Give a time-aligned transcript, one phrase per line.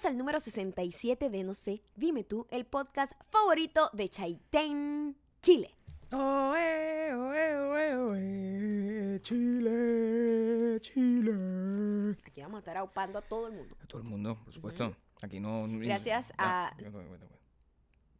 [0.00, 5.74] Bienvenidos al número 67 de No sé, dime tú, el podcast favorito de Chaitén, Chile.
[6.10, 12.16] Oe, oe, oe, oe, Chile, Chile.
[12.24, 13.76] Aquí vamos a estar aupando a todo el mundo.
[13.82, 14.96] A todo el mundo, por supuesto.
[15.20, 15.66] Aquí no.
[15.68, 16.76] Gracias Ah, a-.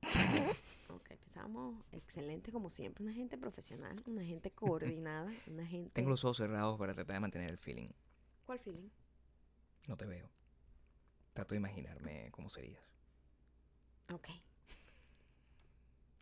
[0.92, 3.04] Ok, empezamos excelente como siempre.
[3.04, 5.92] Una gente profesional, una gente coordinada, una gente...
[5.94, 7.88] Tengo los ojos cerrados para tratar de mantener el feeling.
[8.44, 8.90] ¿Cuál feeling?
[9.88, 10.28] No te veo.
[11.32, 12.82] Trato de imaginarme cómo serías.
[14.12, 14.28] Ok.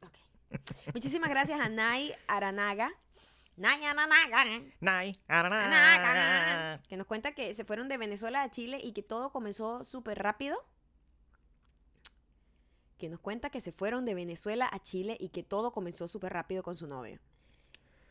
[0.03, 0.93] Ok.
[0.95, 2.91] Muchísimas gracias a Nay Aranaga.
[3.57, 4.45] Nay Aranaga.
[4.81, 9.31] Nay, Aranaga, Que nos cuenta que se fueron de Venezuela a Chile y que todo
[9.33, 10.57] comenzó súper rápido.
[12.99, 16.33] Que nos cuenta que se fueron de Venezuela a Chile y que todo comenzó súper
[16.33, 17.19] rápido con su novio.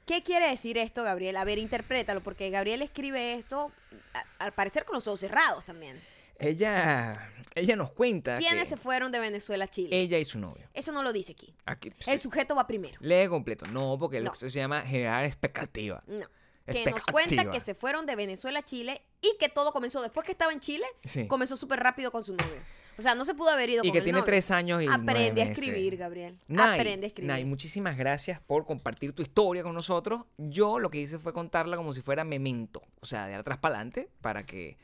[0.05, 1.35] ¿Qué quiere decir esto, Gabriel?
[1.37, 3.71] A ver, interprétalo, porque Gabriel escribe esto
[4.13, 6.01] a- al parecer con los ojos cerrados también.
[6.39, 9.89] Ella, ella nos cuenta ¿Quiénes que se fueron de Venezuela a Chile?
[9.91, 10.69] ella y su novio.
[10.73, 11.53] Eso no lo dice aquí.
[11.65, 12.97] Aquí, El sujeto va primero.
[13.01, 13.65] lee completo.
[13.67, 14.25] No, porque No.
[14.25, 16.03] lo que se llama generar expectativa.
[16.07, 16.25] No.
[16.65, 20.25] Que nos cuenta que se fueron de Venezuela a Chile y que todo comenzó después
[20.25, 21.25] que estaba en Chile, Sí.
[21.27, 22.59] comenzó súper rápido con su novio.
[22.97, 24.25] O sea, no se pudo haber ido Y con que el tiene novio.
[24.25, 26.37] tres años y Aprende a escribir, Gabriel.
[26.47, 27.31] Nay, Aprende a escribir.
[27.31, 30.23] Nay, muchísimas gracias por compartir tu historia con nosotros.
[30.37, 33.75] Yo lo que hice fue contarla como si fuera memento, o sea, de atrás para
[33.75, 34.77] adelante, para que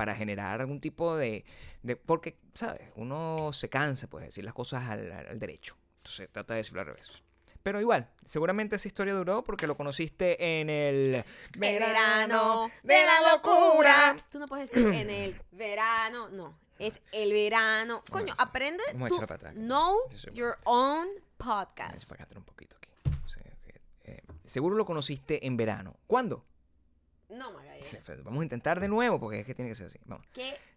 [0.00, 1.44] para generar algún tipo de,
[1.82, 2.88] de- porque, ¿sabes?
[2.96, 5.76] Uno se cansa, pues, de decir las cosas al, al- derecho.
[5.98, 7.12] Entonces trata de decirlo al revés.
[7.62, 11.22] Pero igual, seguramente esa historia duró porque lo conociste en el
[11.58, 14.16] verano de la locura.
[14.30, 16.58] Tú no puedes decir en el verano, no.
[16.78, 18.02] Es el verano.
[18.10, 19.54] Coño, aprende vamos echarla para atrás.
[19.56, 19.98] know
[20.32, 22.10] your own podcast.
[22.10, 22.88] a acatar un poquito aquí.
[23.22, 25.98] O sea, que, eh, seguro lo conociste en verano.
[26.06, 26.46] ¿Cuándo?
[27.28, 27.69] No, Magallanes.
[28.24, 29.98] Vamos a intentar de nuevo porque es que tiene que ser así.
[30.04, 30.26] Vamos.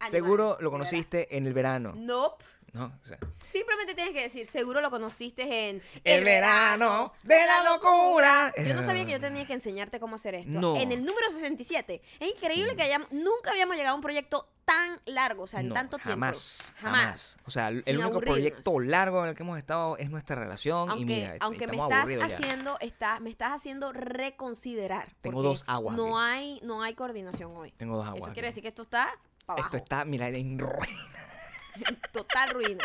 [0.10, 1.94] Seguro lo conociste en el verano.
[1.96, 2.44] Nope.
[2.74, 2.86] ¿No?
[3.02, 3.18] O sea,
[3.52, 8.52] Simplemente tienes que decir, seguro lo conociste en el verano de la locura.
[8.58, 10.60] Yo no sabía que yo tenía que enseñarte cómo hacer esto.
[10.60, 10.76] No.
[10.78, 12.02] En el número 67.
[12.20, 15.68] Es increíble que hayamos, nunca habíamos llegado a un proyecto tan largo, o sea, en
[15.68, 16.12] No, tanto tiempo.
[16.14, 17.38] jamás, Jamás.
[17.46, 18.22] O sea, el único aburrirnos.
[18.24, 20.88] proyecto largo en el que hemos estado es nuestra relación.
[20.90, 25.10] y Aunque, mira, aunque me estás haciendo, está, me estás haciendo reconsiderar.
[25.22, 26.34] Tengo dos aguas No aquí.
[26.34, 27.72] hay, no hay coordinación hoy.
[27.78, 28.18] Tengo dos aguas.
[28.20, 28.34] Eso aquí.
[28.34, 29.10] quiere decir que esto está
[29.46, 29.68] para abajo.
[29.68, 31.30] Esto está, mira, en ruina.
[32.12, 32.84] total ruina.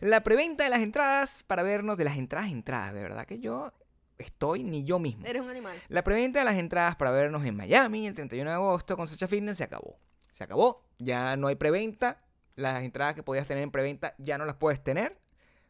[0.00, 3.72] La preventa de las entradas para vernos, de las entradas, entradas, de verdad que yo
[4.18, 5.26] estoy ni yo mismo.
[5.26, 5.76] Eres un animal.
[5.88, 9.28] La preventa de las entradas para vernos en Miami el 31 de agosto con Sacha
[9.28, 9.98] Fitness se acabó.
[10.32, 10.84] Se acabó.
[10.98, 12.22] Ya no hay preventa.
[12.56, 15.18] Las entradas que podías tener en preventa ya no las puedes tener.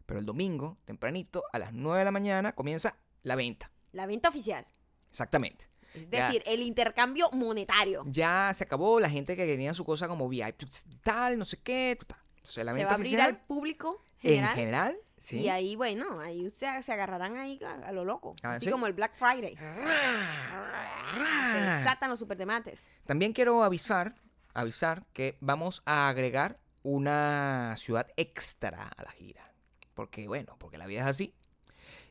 [0.07, 3.71] Pero el domingo, tempranito, a las 9 de la mañana, comienza la venta.
[3.93, 4.67] La venta oficial.
[5.09, 5.69] Exactamente.
[5.95, 6.27] Es Ya.
[6.27, 8.03] decir, el intercambio monetario.
[8.07, 10.63] Ya se acabó la gente que quería su cosa como VIP,
[11.03, 11.97] tal, no sé qué.
[12.07, 12.19] tal.
[12.45, 14.97] Entonces, Se va a abrir al público en general.
[15.19, 15.41] sí.
[15.41, 18.35] Y ahí, bueno, ahí se, se agarrarán ahí a, a lo loco.
[18.43, 18.71] Ah, Así ¿sí?
[18.73, 19.57] como el Black Friday.
[19.57, 22.91] Se desatan los superdemates.
[23.07, 24.15] También quiero avisar,
[24.55, 29.53] avisar que vamos a agregar una ciudad extra a la gira.
[29.95, 31.35] Porque, bueno, porque la vida es así.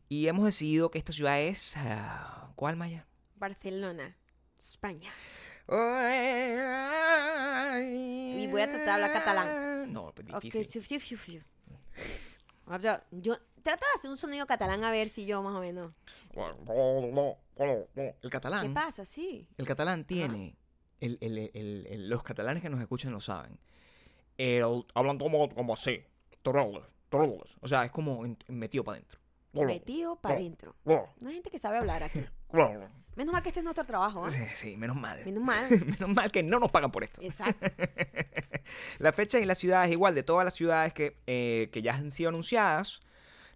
[0.07, 1.75] Y hemos decidido que esta ciudad es...
[1.77, 3.05] ah, ¿Cuál, Maya?
[3.35, 4.17] Barcelona,
[4.57, 5.11] España.
[7.81, 9.93] Y voy a tratar de hablar catalán.
[9.93, 10.65] No, pues difícil.
[10.65, 11.17] fiu, fiu, fiu,
[12.79, 15.91] sea, yo, trata de hacer un sonido catalán a ver si yo más o menos.
[18.21, 18.67] El catalán.
[18.67, 19.05] ¿Qué pasa?
[19.05, 19.47] Sí.
[19.57, 20.55] El catalán tiene,
[20.99, 21.51] el- el-
[21.87, 23.59] el- los catalanes que nos escuchan lo saben,
[24.37, 24.63] el,
[24.93, 26.03] hablan como, como así,
[27.61, 29.19] o sea, es como metido para adentro.
[29.53, 30.75] Metido para adentro.
[31.19, 32.19] No hay gente que sabe hablar aquí.
[33.15, 34.31] Menos mal que este es nuestro trabajo, ¿ah?
[34.31, 35.23] Sí, sí, menos mal.
[35.25, 35.69] Menos mal.
[35.85, 37.21] Menos mal que no nos pagan por esto.
[37.21, 37.67] Exacto.
[38.99, 42.11] La fecha y las ciudades, igual, de todas las ciudades que, eh, que ya han
[42.11, 43.01] sido anunciadas,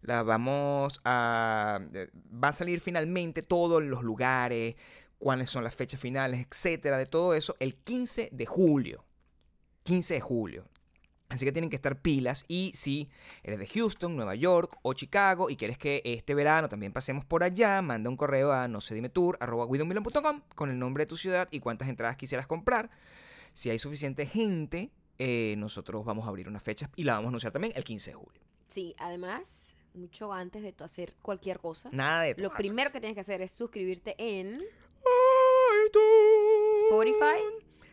[0.01, 1.79] las vamos a...
[1.93, 2.09] eh,
[2.43, 4.75] Va a salir finalmente todos los lugares,
[5.19, 9.05] cuáles son las fechas finales, etcétera, de todo eso, el 15 de julio.
[9.83, 10.65] 15 de julio.
[11.29, 12.45] Así que tienen que estar pilas.
[12.47, 13.09] Y si
[13.41, 17.43] eres de Houston, Nueva York o Chicago y quieres que este verano también pasemos por
[17.43, 19.39] allá, manda un correo a no sé dime tour,
[20.55, 22.91] con el nombre de tu ciudad y cuántas entradas quisieras comprar.
[23.53, 27.29] Si hay suficiente gente, eh, nosotros vamos a abrir una fecha y la vamos a
[27.29, 28.41] anunciar también el 15 de julio.
[28.67, 33.15] Sí, además, mucho antes de tú hacer cualquier cosa, Nada de lo primero que tienes
[33.15, 34.59] que hacer es suscribirte en
[36.89, 37.41] Spotify,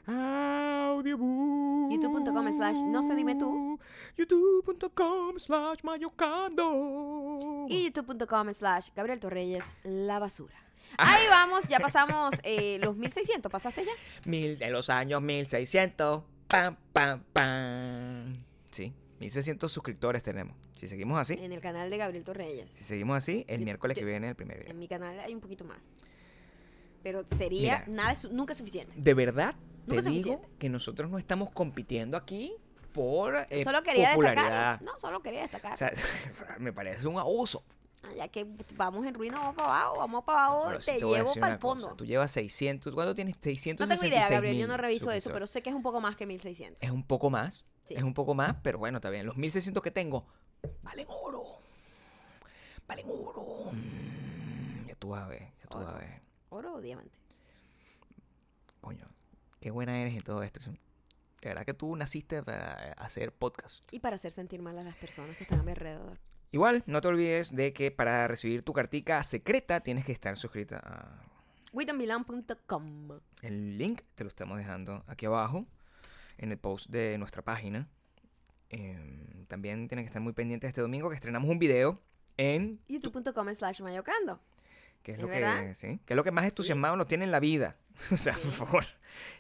[0.06, 3.79] Audioboom, youtube.com slash no se dime tú,
[4.17, 7.67] youtube.com slash mayocando.
[7.69, 10.55] y youtube.com slash Gabriel Torreyes, la basura.
[10.99, 13.93] Ahí vamos, ya pasamos eh, los 1600, ¿pasaste ya?
[14.25, 16.23] Mil, en los años 1600.
[16.49, 18.37] Pam, pam, pam.
[18.73, 20.56] Sí, 1600 suscriptores tenemos.
[20.75, 22.73] Si seguimos así, En el canal de Gabriel Torreyes.
[22.73, 24.73] si seguimos así, el Yo- miércoles yo- que viene el primer video.
[24.73, 25.79] En mi canal hay un poquito más.
[27.05, 28.03] Pero sería Mira.
[28.12, 28.94] nada, nunca suficiente.
[28.96, 29.55] De verdad,
[29.96, 30.58] Nunca es digo suficiente.
[30.58, 32.52] que nosotros no estamos compitiendo aquí
[32.92, 34.42] por eh, solo quería popularidad.
[34.78, 34.82] destacar.
[34.82, 35.75] No, solo quería destacar.
[35.75, 35.92] O sea,
[36.58, 37.62] me parece un abuso.
[38.16, 38.46] Ya que
[38.76, 41.84] vamos en ruina, vamos para abajo, vamos para abajo, te, te llevo para el fondo.
[41.84, 42.92] cosa, Tú llevas 600.
[42.94, 43.37] ¿Cuánto tienes?
[43.40, 46.00] 666 No tengo idea, Gabriel, yo no reviso eso, pero sé que es un poco
[46.00, 46.78] más que 1600.
[46.82, 47.64] Es un poco más.
[47.86, 47.94] Sí.
[47.94, 49.26] Es un poco más, pero bueno, está bien.
[49.26, 50.26] Los 1600 que tengo
[50.82, 51.44] valen oro.
[52.88, 53.70] Valen oro.
[53.72, 56.22] Mm, Ya tú vas a ver, ya tú vas a ver.
[56.48, 57.16] ¿Oro o diamante?
[58.81, 59.06] Coño,
[59.60, 60.60] qué buena eres en todo esto.
[61.40, 63.92] De verdad que tú naciste para hacer podcast.
[63.92, 66.18] Y para hacer sentir mal a las personas que están a mi alrededor.
[66.52, 70.80] Igual, no te olvides de que para recibir tu cartica secreta tienes que estar suscrita
[70.82, 71.30] a...
[71.72, 75.66] WithamBilan.com El link te lo estamos dejando aquí abajo
[76.38, 77.86] en el post de nuestra página.
[78.68, 82.00] Em, también tienen que estar muy pendientes este domingo que estrenamos un video
[82.36, 84.40] en youtube.com slash mayocando.
[85.02, 85.69] Que es ¿Es lo verdad?
[85.69, 86.00] que, ¿sí?
[86.05, 87.76] que es lo que más entusiasmado nos tiene en la vida.
[88.12, 88.85] O sea, por favor.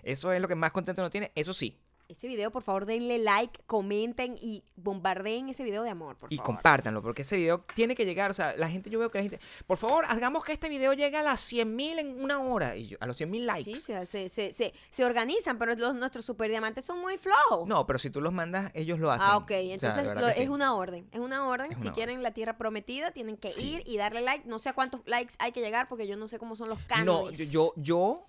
[0.02, 1.32] Eso es lo que más contento nos tiene.
[1.34, 1.78] Eso sí.
[2.10, 6.36] Ese video, por favor, denle like, comenten y bombardeen ese video de amor, por Y
[6.38, 6.46] favor.
[6.54, 8.32] compártanlo, porque ese video tiene que llegar.
[8.32, 9.38] O sea, la gente, yo veo que la gente.
[9.66, 12.74] Por favor, hagamos que este video llegue a las 100.000 en una hora.
[12.74, 13.74] Y yo, a los 100.000 likes.
[13.76, 17.68] Sí, se, se, se, se organizan, pero los, nuestros superdiamantes son muy flojos.
[17.68, 19.28] No, pero si tú los mandas, ellos lo hacen.
[19.30, 19.44] Ah, ok.
[19.44, 20.42] O sea, de Entonces lo- sí.
[20.42, 21.08] es una orden.
[21.12, 21.72] Es una orden.
[21.72, 23.74] Es si quieren la tierra prometida, tienen que Sí.
[23.76, 24.48] ir y darle like.
[24.48, 26.78] No sé a cuántos likes hay que llegar porque yo no sé cómo son los
[26.80, 27.50] No, cánones.
[27.52, 28.26] yo, yo,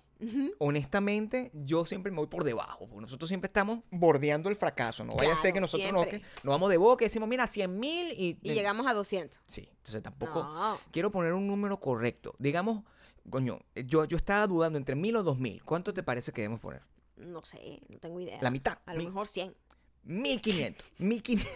[0.58, 2.86] honestamente, yo siempre me voy por debajo.
[2.88, 5.04] Porque nosotros siempre estamos bordeando el fracaso.
[5.04, 6.20] No vaya a ser Claro, que nosotros no, siempre.
[6.20, 8.38] que nos vamos de boca y decimos, mira, 100 mil y.
[8.42, 9.40] Y llegamos a 200.
[9.48, 10.42] Sí, entonces tampoco.
[10.42, 10.78] No.
[10.90, 12.34] Quiero poner un número correcto.
[12.38, 12.84] Digamos,
[13.30, 15.62] coño, yo, yo estaba dudando entre mil o dos mil.
[15.64, 16.82] ¿Cuánto te parece que debemos poner?
[17.16, 18.38] No sé, no tengo idea.
[18.40, 18.78] La mitad.
[18.86, 19.54] A lo Mil- mejor 100.
[20.04, 20.86] 1500.
[20.98, 21.52] 1500.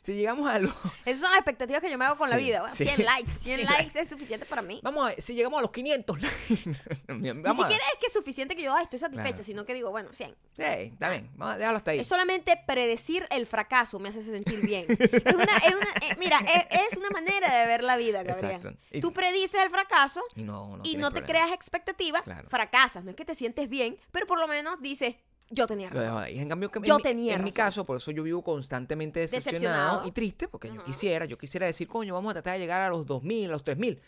[0.00, 0.72] Si llegamos a los.
[1.04, 2.60] Esas son las expectativas que yo me hago con la Sí, vida.
[2.60, 2.84] Bueno, sí.
[2.84, 3.32] 100 likes.
[3.32, 4.00] 100 100 likes likes.
[4.00, 4.80] es suficiente para mí.
[4.82, 6.18] Vamos a ver, si llegamos a los 500.
[7.08, 9.42] Vamos Ni siquiera es que es suficiente que yo ay, estoy satisfecha, Claro.
[9.44, 10.30] sino que digo, bueno, 100.
[10.56, 11.30] Sí, está bien.
[11.34, 11.98] Vamos a dejarlo hasta ahí.
[12.00, 14.86] Es solamente predecir el fracaso me hace sentir bien.
[14.88, 18.52] Es una, es una- eh, mira, es, es una manera de ver la vida, Gabriel.
[18.56, 18.78] Exacto.
[18.92, 21.26] Y- Tú predices el fracaso Y no, no, y no te problema.
[21.26, 22.48] creas expectativas, Claro.
[22.48, 23.04] fracasas.
[23.04, 25.16] No es que te sientes bien, pero por lo menos dices,
[25.50, 26.24] yo tenía Lo dejo razón.
[26.24, 26.38] ahí.
[26.38, 29.20] En cambio, que Yo en, mi- tenía en mi caso, por eso yo vivo constantemente
[29.20, 30.08] decepcionado, Decepcionado.
[30.08, 32.88] y triste, porque yo quisiera, yo quisiera decir, coño, vamos a tratar de llegar a
[32.88, 34.00] los 2000, a los 3000.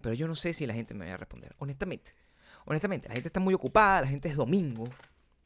[0.00, 1.54] Pero yo no sé si la gente me va a responder.
[1.58, 2.14] Honestamente.
[2.66, 4.88] Honestamente, la gente está muy ocupada, la gente es domingo.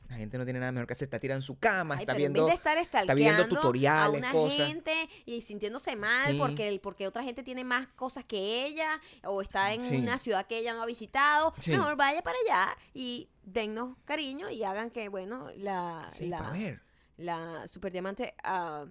[0.09, 2.15] La gente no tiene nada mejor que hacer, está tirada en su cama, Ay, está
[2.15, 2.47] pero en viendo.
[2.47, 4.67] vez de estar está viendo tutoriales, a una cosas.
[4.67, 6.39] gente y sintiéndose mal Sí.
[6.39, 9.97] porque, el- porque otra gente tiene más cosas que ella o está en Sí.
[9.97, 11.73] una ciudad que ella no ha visitado, Sí.
[11.73, 16.51] mejor vaya para allá y dennos cariño y hagan que, bueno, la, Sí, la, para
[16.53, 16.81] ver.
[17.19, 18.87] la superdiamante, ah,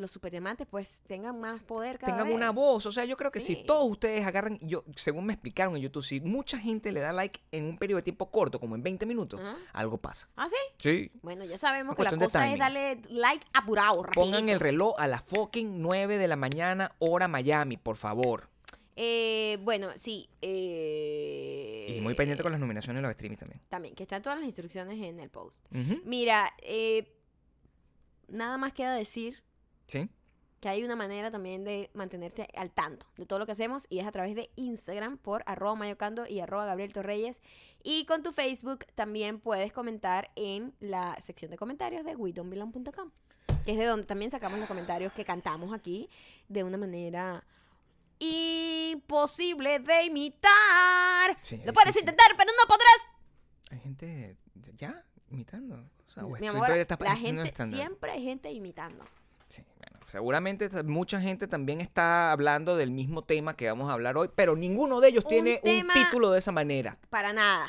[0.00, 2.36] los superdiamantes pues tengan más poder cada tengan vez.
[2.36, 2.86] una voz.
[2.86, 6.02] O sea, yo creo que si todos ustedes agarran, yo, según me explicaron en YouTube,
[6.04, 9.06] si mucha gente le da like en un periodo de tiempo corto, como en 20
[9.06, 9.40] minutos,
[9.72, 10.28] algo pasa.
[10.36, 10.56] ¿Ah, sí?
[10.78, 11.10] Sí.
[11.22, 14.20] Bueno, ya sabemos que la cosa es darle like apurado, rapidito.
[14.20, 18.48] Pongan el reloj a las fucking 9 de la mañana, hora Miami, por favor.
[19.02, 20.28] Eh, bueno, sí.
[20.42, 23.60] eh, Y muy pendiente con las nominaciones de los streamings también.
[23.68, 25.64] También, que están todas las instrucciones en el post.
[26.04, 27.16] Mira, eh,
[28.28, 29.42] nada más queda decir
[29.90, 30.08] Sí.
[30.60, 33.98] que hay una manera también de mantenerse al tanto de todo lo que hacemos y
[34.00, 37.40] es a través de Instagram por arroba mayocando y arroba Gabriel Torreyes.
[37.82, 43.10] Y con tu Facebook también puedes comentar en la sección de comentarios de widonbelong.com,
[43.64, 46.10] que es de donde también sacamos los comentarios que cantamos aquí
[46.48, 47.42] de una manera
[48.18, 51.38] imposible de imitar.
[51.42, 53.70] Sí, lo puedes intentar, pero no podrás.
[53.70, 54.36] Hay gente
[54.74, 55.88] ya imitando.
[56.06, 56.68] O sea, Mi amor,
[57.00, 59.04] la gente, siempre hay gente imitando.
[59.50, 64.16] Sí, bueno, seguramente mucha gente también está hablando del mismo tema que vamos a hablar
[64.16, 66.98] hoy, pero ninguno de ellos Un tiene un título de esa manera.
[67.10, 67.68] Para nada.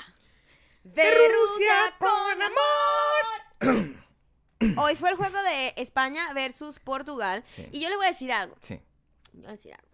[0.83, 3.95] De, Rusia con amor.
[4.77, 7.43] Hoy fue el juego de España versus Portugal.
[7.49, 7.67] Sí.
[7.71, 8.55] Y yo les voy a decir algo.
[8.61, 8.79] Sí,
[9.33, 9.87] Voy a decir algo.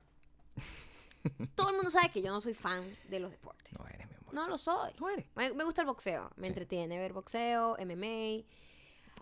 [1.56, 3.72] Todo el mundo sabe que yo no soy fan de los deportes.
[3.78, 4.34] no eres, mi amor.
[4.34, 4.92] No lo soy.
[5.00, 5.26] No eres.
[5.36, 6.32] Me, me gusta el boxeo.
[6.38, 6.50] Me Sí.
[6.50, 8.46] entretiene ver boxeo, MMA,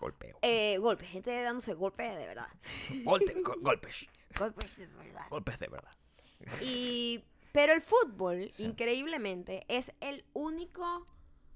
[0.00, 0.38] Golpeo.
[0.42, 1.08] eh, golpes.
[1.08, 2.48] Gente dándose golpes de verdad.
[3.04, 4.06] Golte- go- golpes.
[4.38, 5.26] Golpes de verdad.
[5.30, 5.90] Golpes de verdad.
[6.62, 11.06] Y, pero el fútbol, increíblemente, es el único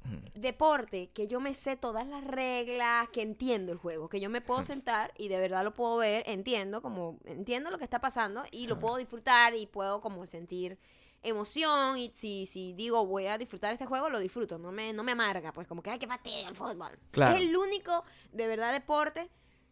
[0.05, 0.19] Ujú.
[0.35, 4.41] deporte que yo me sé todas las reglas, que entiendo el juego, que yo me
[4.41, 8.43] puedo sentar y de verdad lo puedo ver, entiendo como entiendo lo que está pasando
[8.51, 10.79] y lo puedo disfrutar y puedo como sentir
[11.23, 15.03] emoción y si, si digo voy a disfrutar este juego, lo disfruto, no me, no
[15.03, 16.99] me amarga, pues como que hay que fastidio el fútbol.
[17.11, 17.37] Claro.
[17.37, 19.31] Es el único de verdad deporte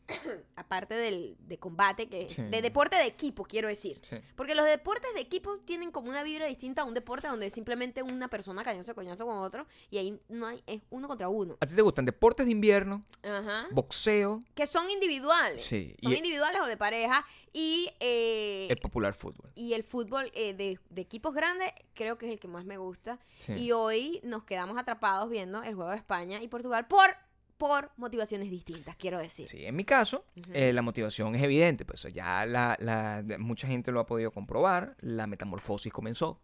[0.57, 2.43] aparte del de combate, que Sí.
[2.43, 4.00] de deporte de equipo, quiero decir.
[4.03, 4.17] Sí.
[4.37, 8.03] Porque los deportes de equipo tienen como una vibra distinta a un deporte donde simplemente
[8.03, 11.57] una persona cañoso coñazo con otro y ahí no hay, es uno contra uno.
[11.61, 13.67] ¿A ti te gustan deportes de invierno, Ajá.
[13.71, 15.65] boxeo, Que son individuales.
[15.65, 17.25] Sí, Son y- individuales o de pareja.
[17.53, 19.50] Y, eh, el popular fútbol?
[19.55, 22.77] y el fútbol eh, de, de equipos grandes creo que es el que más me
[22.77, 23.19] gusta.
[23.57, 27.09] Y hoy nos quedamos atrapados viendo el juego de España y Portugal por,
[27.59, 29.49] por motivaciones distintas, quiero decir.
[29.49, 30.50] Sí, en mi caso, Ujú.
[30.55, 34.97] eh, la motivación es evidente, pues ya la, la- mucha gente lo ha podido comprobar,
[35.00, 36.41] la metamorfosis comenzó.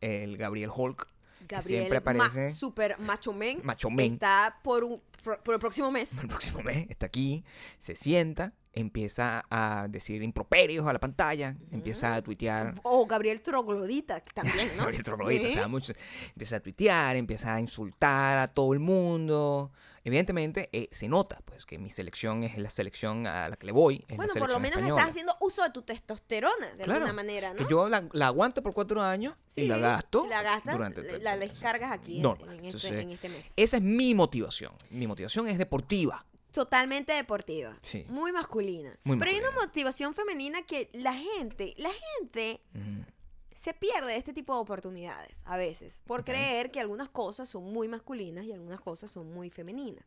[0.00, 1.08] El Gabriel Hulk,
[1.48, 4.14] que siempre Gabriel, ma- aparece super macho men, Macho men.
[4.14, 6.18] está por, un, por, por el próximo mes.
[6.18, 7.44] el próximo mes, está aquí,
[7.78, 12.74] se sienta, empieza a decir improperios a la pantalla, empieza a tuitear.
[12.82, 14.82] O Gabriel Troglodita también, ¿no?
[14.82, 15.94] Gabriel Troglodita, o sea, mucho-
[16.28, 19.72] empieza a tuitear, empieza a insultar a todo el mundo.
[20.06, 23.72] Evidentemente, eh, se nota pues que mi selección es la selección a la que le
[23.72, 24.04] voy.
[24.06, 25.00] Es Bueno, la por lo menos española.
[25.00, 27.56] estás haciendo uso de tu testosterona de Claro, alguna manera, ¿no?
[27.56, 31.18] Que yo la, la aguanto por cuatro años y la gasto La gastas, durante la-
[31.18, 32.50] la descargas aquí en- Normal.
[32.50, 33.52] en, este, Entonces, en este mes.
[33.56, 34.72] Esa es mi motivación.
[34.90, 36.24] Mi motivación es deportiva.
[36.52, 37.76] Totalmente deportiva.
[37.82, 38.06] Sí.
[38.08, 38.96] Muy masculina.
[39.02, 42.60] Muy Pero hay una motivación femenina que la gente, la gente.
[43.56, 47.64] Se pierde de este tipo de oportunidades a veces por creer que algunas cosas son
[47.72, 50.04] muy masculinas y algunas cosas son muy femeninas.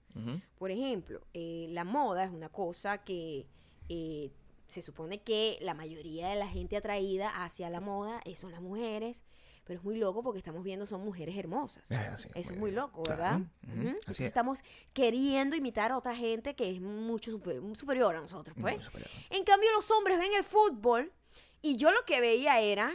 [0.58, 3.48] Por ejemplo, eh, la moda es una cosa que
[3.90, 4.32] eh,
[4.68, 8.62] se supone que la mayoría de la gente atraída hacia la moda eh, son las
[8.62, 9.26] mujeres,
[9.64, 11.90] pero es muy loco porque estamos viendo son mujeres hermosas.
[11.92, 12.76] Eh, Eso es muy bien.
[12.76, 13.42] loco, ¿verdad?
[13.64, 14.28] Entonces es.
[14.28, 14.64] estamos
[14.94, 18.90] queriendo imitar a otra gente que es mucho super- superior a nosotros, pues.
[19.32, 21.12] En cambio, los hombres ven el fútbol
[21.64, 22.92] y yo lo que veía era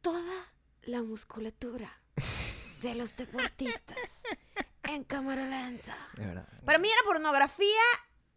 [0.00, 0.52] toda
[0.82, 1.90] la musculatura
[2.82, 4.22] de los deportistas
[4.84, 5.96] en cámara lenta.
[6.14, 6.48] De verdad.
[6.64, 7.82] Para mí era pornografía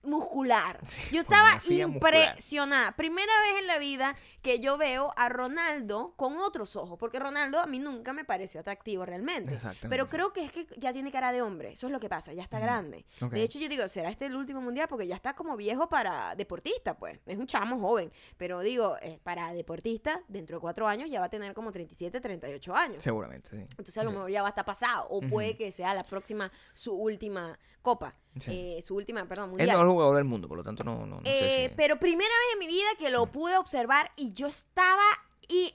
[0.04, 0.80] muscular.
[0.84, 2.14] Sí, yo estaba pornografía muscular.
[2.28, 2.92] impresionada.
[2.94, 7.60] Primera vez en la vida que yo veo a Ronaldo con otros ojos, porque Ronaldo
[7.60, 9.54] a mí nunca me pareció atractivo realmente.
[9.54, 9.90] Exactamente.
[9.90, 11.72] Pero creo que es que ya tiene cara de hombre.
[11.72, 13.06] Eso es lo que pasa, ya está grande.
[13.32, 14.88] De hecho, yo digo, ¿será este el último mundial?
[14.90, 17.20] Porque ya está como viejo para deportista, pues.
[17.26, 18.12] Es un chamo joven.
[18.38, 22.20] Pero digo, eh, para deportista, dentro de cuatro años ya va a tener como 37,
[22.20, 23.04] 38 años.
[23.04, 23.58] Seguramente, sí.
[23.58, 24.16] Entonces a lo Sí.
[24.18, 25.08] mejor ya va a estar pasado.
[25.10, 28.14] O puede que sea la próxima, su última copa.
[28.40, 28.52] Sí.
[28.78, 29.70] Eh, su última, perdón, Es el mundial.
[29.78, 31.76] mejor jugador del mundo, por lo tanto no, no, no Eh, sé si...
[31.76, 35.04] Pero primera vez en mi vida que lo pude observar y yo estaba
[35.48, 35.74] y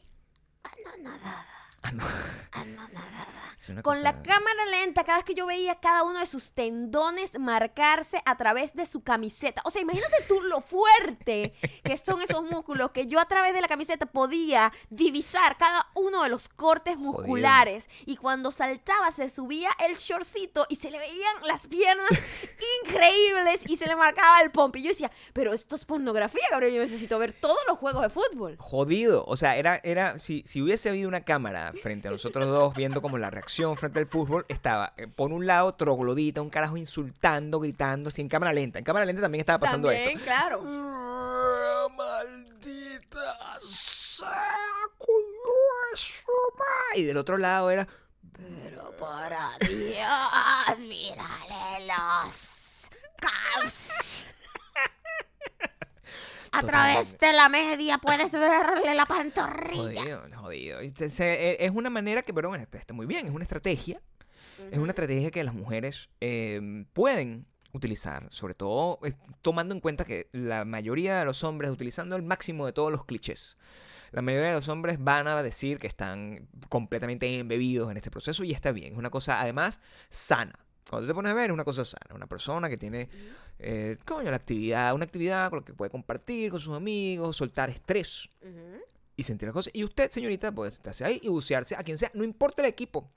[0.64, 1.46] anonadada,
[2.52, 2.88] Ah, no.
[3.68, 7.38] una Con la cámara lenta, cada vez que yo veía cada uno de sus tendones
[7.38, 9.62] marcarse a través de su camiseta.
[9.64, 11.54] O sea, imagínate tú lo fuerte
[11.85, 16.23] que son esos músculos que yo a través de la camiseta podía divisar cada uno
[16.23, 17.88] de los cortes musculares.
[18.07, 22.09] Y cuando saltaba se subía el shortcito y se le veían las piernas
[22.85, 24.80] increíbles y se le marcaba el pompi.
[24.80, 26.75] Y yo decía, pero esto es pornografía, Gabriel.
[26.75, 28.57] Yo necesito ver todos los juegos de fútbol.
[28.59, 29.25] Jodido.
[29.26, 33.00] O sea, era, era, si, si hubiese habido una cámara frente a nosotros dos viendo
[33.02, 37.61] como la reacción frente al fútbol, estaba eh, por un lado troglodita, un carajo insultando,
[37.61, 38.78] gritando, así en cámara lenta.
[38.78, 40.25] En cámara lenta también estaba pasando También, esto.
[40.25, 40.62] claro.
[41.97, 44.68] Maldita sea.
[46.94, 47.87] Y del otro lado era.
[48.32, 54.28] Pero para Dios, mírale los caps.
[56.52, 60.00] A través de la media puedes verle la pantorrilla.
[60.02, 60.83] Jodido, jodido.
[60.83, 63.45] Y se- se- e- es una manera que, pero bueno, está muy bien, es una
[63.45, 64.00] estrategia.
[64.73, 70.05] Es una estrategia que las mujeres eh, pueden utilizar, sobre todo eh, tomando en cuenta
[70.05, 73.57] que la mayoría de los hombres, utilizando el máximo de todos los clichés,
[74.11, 78.43] la mayoría de los hombres van a decir que están completamente embebidos en este proceso
[78.43, 78.93] y está bien.
[78.95, 80.59] Es una cosa, además, sana.
[80.88, 82.14] Cuando te pones a ver, es una cosa sana.
[82.14, 83.09] Una persona que tiene,
[83.59, 87.71] eh, coño, la actividad, una actividad con la que puede compartir con sus amigos, soltar
[87.71, 88.28] estrés
[89.16, 89.71] y sentir las cosas.
[89.75, 93.11] Y usted, señorita, puede sentarse ahí y bucearse a quien sea, no importa el equipo.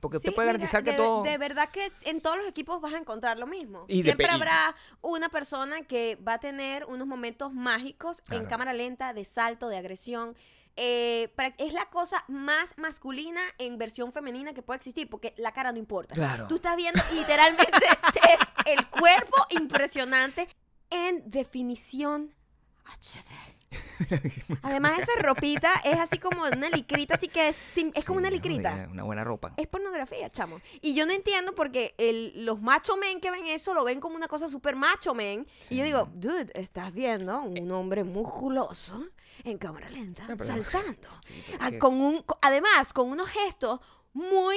[0.00, 1.22] Porque usted Sí, puede mira, garantizar que de, todo.
[1.24, 3.84] de verdad que en todos los equipos vas a encontrar lo mismo.
[3.88, 9.12] Y Siempre habrá una persona que va a tener unos momentos mágicos en cámara lenta,
[9.12, 10.36] de salto, de agresión.
[10.80, 15.72] Eh, es la cosa más masculina en versión femenina que puede existir, porque la cara
[15.72, 16.14] no importa.
[16.14, 16.46] Claro.
[16.46, 17.66] Tú estás viendo literalmente
[18.30, 20.48] es el cuerpo impresionante
[20.90, 22.32] en definición
[22.84, 23.57] HD.
[24.62, 28.30] Además, esa ropita es así como una licrita, así que es, sim- es como una
[28.30, 28.88] licrita.
[28.90, 29.52] Una buena ropa.
[29.56, 30.60] Es pornografía, chamo.
[30.80, 34.16] Y yo no entiendo porque el- los macho men que ven eso lo ven como
[34.16, 35.46] una cosa súper macho men.
[35.70, 39.06] Y yo digo, dude, estás viendo un hombre musculoso
[39.44, 41.08] en cámara lenta, No, pero- saltando.
[41.24, 43.80] Sí, pero Ah, que- con un, co- además, con unos gestos
[44.12, 44.56] muy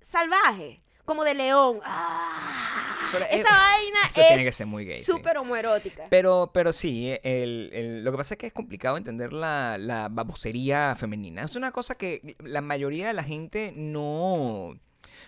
[0.00, 1.80] salvajes, como de león.
[1.84, 4.94] Ah, Pero, eh, Esa vaina eso tiene que ser muy gay.
[4.94, 5.04] sí.
[5.04, 6.06] súper homoerótica.
[6.10, 10.08] Pero, pero sí, el- el- lo que pasa es que es complicado entender la, la
[10.08, 11.42] babosería femenina.
[11.42, 14.76] Es una cosa que la mayoría de la gente no,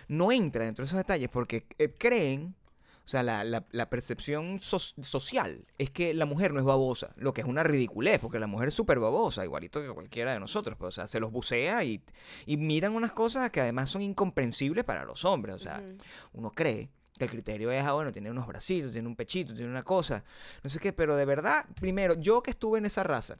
[0.09, 2.55] no entra dentro de esos detalles porque eh, creen,
[3.07, 7.13] o sea, la, la- la percepción so- social es que la mujer no es babosa,
[7.15, 10.39] lo que es una ridiculez, porque la mujer es súper babosa, igualito que cualquiera de
[10.41, 12.03] nosotros, pero, o sea, se los bucea y,
[12.45, 15.81] y miran unas cosas que además son incomprensibles para los hombres, o sea,
[16.33, 19.69] uno cree que el criterio es, ah, bueno, tiene unos bracitos, tiene un pechito, tiene
[19.71, 20.23] una cosa,
[20.61, 23.39] no sé qué, pero de verdad, primero, yo que estuve en esa raza,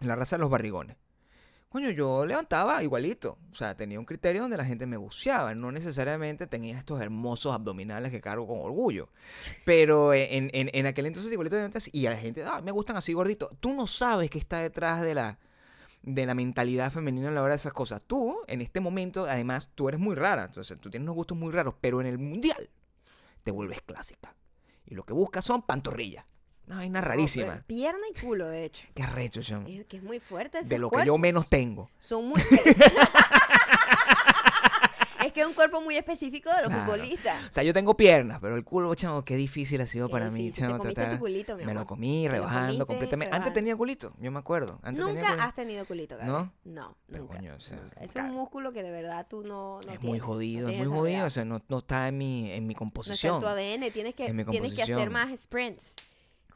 [0.00, 0.96] en la raza de los barrigones,
[1.68, 5.72] coño, yo levantaba igualito, o sea, tenía un criterio donde la gente me buceaba, no
[5.72, 9.08] necesariamente tenía estos hermosos abdominales que cargo con orgullo,
[9.64, 12.96] pero en, en, en aquel entonces igualito levantas y a la gente, ah, me gustan
[12.96, 15.38] así gorditos, tú no sabes qué está detrás de la
[16.06, 18.02] de la mentalidad femenina a la hora de esas cosas.
[18.04, 20.44] Tú, en este momento, además, tú eres muy rara.
[20.44, 22.70] Entonces, tú tienes unos gustos muy raros, pero en el mundial
[23.42, 24.34] te vuelves clásica.
[24.86, 26.24] Y lo que buscas son pantorrillas.
[26.66, 27.62] Una vaina No, rarísima.
[27.66, 28.86] pierna y culo, de hecho.
[28.94, 29.66] Qué arrecho, son.
[29.68, 31.90] Es que es muy fuerte ese De lo que yo menos tengo.
[31.98, 32.42] Son muy...
[35.24, 36.84] es que es un cuerpo muy específico de los Claro.
[36.84, 37.44] futbolistas.
[37.48, 40.30] O sea, yo tengo piernas, pero el culo, chamo, qué difícil ha sido Qué para
[40.30, 40.50] mí.
[40.50, 43.34] Te chamo, comiste tratar- tu culito, mi Me lo comí, Te rebajando comiste, completamente.
[43.36, 44.78] Antes tenía culito, yo me acuerdo.
[44.82, 46.28] Antes Nunca has tenido culito, Gaby.
[46.30, 46.52] ¿No?
[46.64, 47.36] No, Pero, nunca.
[47.36, 48.00] coño, o sea, nunca.
[48.00, 50.86] Es un músculo que de verdad tú no, no es muy jodido, no es muy
[50.98, 51.26] jodido.
[51.26, 53.40] O sea, no, no está en mi, en mi No está en composición.
[53.40, 53.90] tu ADN.
[53.92, 55.12] Tienes que, tienes hacer composición.
[55.12, 55.94] más sprints,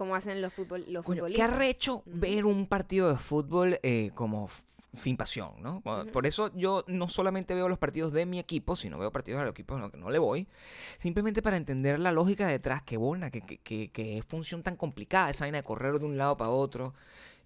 [0.01, 1.51] como hacen los, futbol, los Coño, qué futbolistas.
[1.53, 4.49] arrecho ver un partido de fútbol eh, como
[4.95, 5.83] sin pasión, ¿no?
[5.83, 9.41] Por- Por eso yo no solamente veo los partidos de mi equipo, sino veo partidos
[9.41, 10.49] de los equipos a los que no le voy,
[10.97, 15.29] simplemente para entender la lógica detrás, qué buena, que, que, que, que función tan complicada,
[15.29, 16.95] esa vaina de correr de un lado para otro.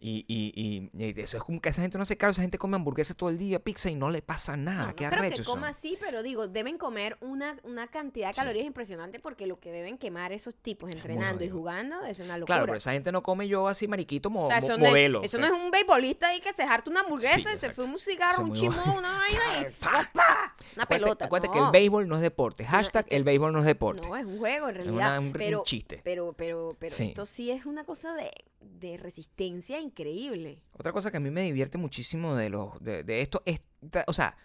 [0.00, 2.58] Y, y, y- y eso es como que esa gente no hace caro, esa gente
[2.58, 4.82] come hamburguesas todo el día, pizza y no le pasa nada.
[4.82, 8.34] No, no qué creo que coma así, pero digo, deben comer una, una cantidad de
[8.34, 8.40] Sí.
[8.40, 12.56] calorías impresionante porque lo que deben quemar esos tipos entrenando y jugando es una locura.
[12.56, 14.86] Claro, pero esa gente no come yo así mariquito mo- o sea, mo- eso, no
[14.88, 15.21] modelo.
[15.23, 17.71] es, eso no es un beisbolista ahí que se harta una hamburguesa Sí, y se
[17.73, 18.99] fuma un cigarro, un chimón, bueno.
[18.99, 20.54] una vaina y Pa, ¡pa!
[20.76, 21.25] una pelota.
[21.25, 21.52] Acuérdate no.
[21.54, 22.64] que el béisbol no es deporte.
[22.66, 24.06] Hashtag es el béisbol no es deporte.
[24.06, 24.97] No, es un juego en Es realidad.
[24.97, 26.00] una- un- un pero, chiste.
[26.04, 27.04] Pero, pero, pero Sí.
[27.08, 30.62] esto sí es una cosa de, de resistencia increíble.
[30.73, 33.60] Otra cosa que a mí me divierte muchísimo de, los, de, de esto es,
[34.06, 34.36] o sea,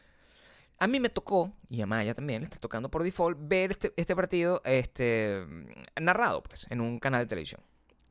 [0.80, 3.93] a mí me tocó, y a Maya también le está tocando por default, ver este,
[3.97, 5.45] este partido este,
[5.99, 7.62] narrado, pues, en un canal de televisión.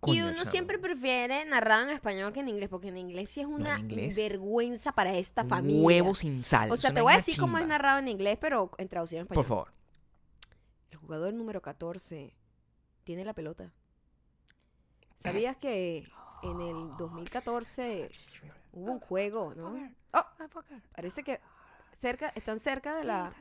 [0.07, 3.47] y uno siempre prefiere narrado en español que en inglés, porque en inglés sí es
[3.47, 3.81] una
[4.15, 5.83] vergüenza para esta familia.
[5.83, 6.71] Huevo sin sal.
[6.71, 7.75] O sea, te voy a decir cómo es chimba.
[7.75, 9.45] narrado en inglés, pero en traducción en español.
[9.45, 9.73] Por favor.
[10.91, 12.35] El jugador número 14
[13.03, 13.73] tiene la pelota.
[15.17, 16.05] ¿Sabías que
[16.43, 18.11] en el 2014
[18.73, 19.75] hubo un juego, no?
[20.13, 20.25] Oh,
[20.95, 21.41] parece que
[21.93, 23.33] cerca, están cerca de la...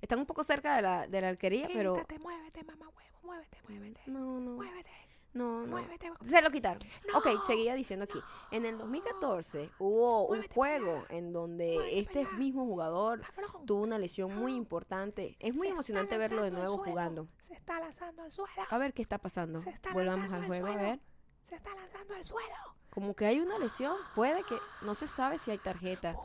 [0.00, 1.94] Están un poco cerca de la, de la arquería, pero...
[2.20, 4.90] muévete, mamá huevo, muévete, muévete, No, no, muévete,
[5.32, 5.66] no, no.
[5.66, 6.10] muévete.
[6.26, 6.82] Se lo quitaron.
[7.14, 8.18] Ok, seguía diciendo aquí.
[8.50, 13.20] En el 2014 hubo un juego en donde este mismo jugador
[13.66, 15.36] tuvo una lesión muy importante.
[15.38, 17.28] Es muy Se emocionante verlo de nuevo jugando.
[17.38, 18.50] Se está lanzando al suelo.
[18.68, 19.60] A ver qué está pasando.
[19.60, 21.00] Se está Volvamos al juego a ver.
[21.48, 22.54] Se está lanzando al suelo.
[22.90, 23.94] Como que hay una lesión.
[24.14, 24.56] Puede que.
[24.82, 26.16] No se sabe si hay tarjeta.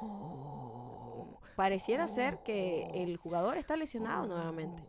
[1.56, 4.82] Pareciera ser que el jugador está lesionado nuevamente.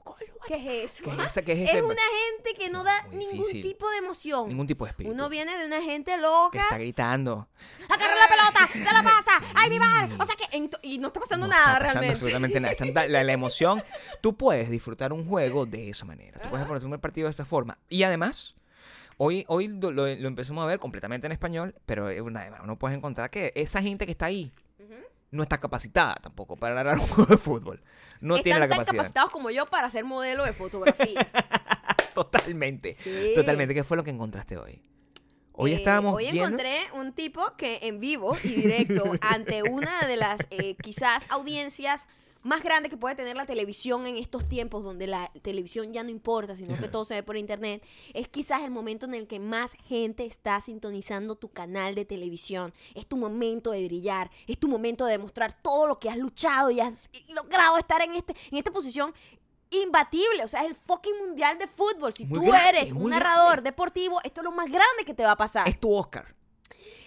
[0.46, 1.04] ¿Qué es eso?
[1.04, 1.82] ¿Qué es, esa- qué es Es ese?
[1.82, 3.62] una gente que no da ningún difícil.
[3.62, 4.48] tipo de emoción.
[4.48, 5.12] Ningún tipo de espíritu.
[5.14, 6.60] Uno viene de una gente que loca.
[6.62, 7.48] está gritando.
[7.88, 8.72] ¡Agarra la pelota!
[8.88, 9.32] ¡Se la pasa!
[9.54, 10.14] ¡Ay, mi madre!
[10.18, 10.70] O sea que.
[10.82, 12.12] y no está pasando No nada está pasando realmente.
[12.14, 12.72] absolutamente nada.
[12.72, 13.82] Está da- la, la emoción.
[14.20, 16.40] Tú puedes disfrutar un juego de esa manera.
[16.40, 17.76] Tú puedes disfrutar un partido de esa forma.
[17.88, 18.54] Y además,
[19.16, 22.79] hoy, hoy lo, lo- lo empezamos a ver completamente en español, pero una- además uno
[22.79, 24.53] puede encontrar que esa gente que está ahí
[25.31, 27.83] no está capacitada tampoco para narrar un juego de fútbol.
[28.20, 28.96] No Están tiene la capacidad.
[28.98, 31.27] capacitados como yo para ser modelo de fotografía.
[32.14, 32.94] Totalmente.
[32.94, 33.33] Sí.
[33.35, 33.75] Totalmente.
[33.75, 34.83] ¿Qué fue lo que encontraste hoy?
[35.53, 36.44] Hoy Eh, estábamos Hoy viendo...
[36.44, 42.09] encontré un tipo que en vivo y directo, ante una de las eh, quizás audiencias
[42.42, 46.11] más grandes que puede tener la televisión en estos tiempos donde la televisión ya no
[46.11, 49.38] importa, sino que todo se ve por internet, es quizás el momento en el que
[49.38, 52.74] más gente está sintonizando tu canal de televisión.
[52.94, 56.70] Es tu momento de brillar, es tu momento de demostrar todo lo que has luchado
[56.70, 56.94] y has
[57.28, 59.14] logrado estar en, este, en esta posición
[59.70, 62.12] imbatible, o sea, es el fucking mundial de fútbol.
[62.12, 63.70] Si Muy tú grande, eres un narrador grande.
[63.70, 65.66] deportivo, esto es lo más grande que te va a pasar.
[65.68, 66.35] Es tu Oscar.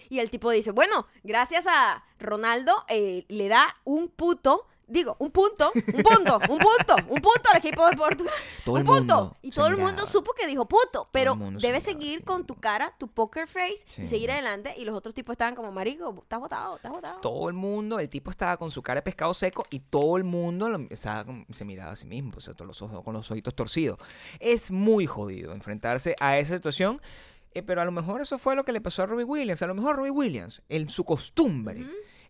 [0.08, 5.32] Y el tipo dice, bueno, gracias a Ronaldo, eh, le da un puto Digo, un
[5.32, 8.32] punto, un punto, un punto, un punto al equipo de Portugal.
[8.64, 9.14] Todo el un punto.
[9.16, 12.24] mundo y todo el mundo supo que dijo puto, pero se debes miraba, seguir sí.
[12.24, 14.02] con tu cara, tu poker face Sí.
[14.02, 14.74] y seguir adelante.
[14.78, 17.20] Y los otros tipos estaban como, marico, estás botado, estás botado.
[17.20, 20.24] Todo el mundo, el tipo estaba con su cara de pescado seco y todo el
[20.24, 23.14] mundo lo- estaba con- se miraba a sí mismo, o sea, todos los ojos, con
[23.14, 23.98] los ojitos torcidos.
[24.38, 27.00] Es muy jodido enfrentarse a esa situación,
[27.54, 29.62] eh, pero a lo mejor eso fue lo que le pasó a Robbie Williams.
[29.62, 31.86] A lo mejor Robbie Williams, en su costumbre,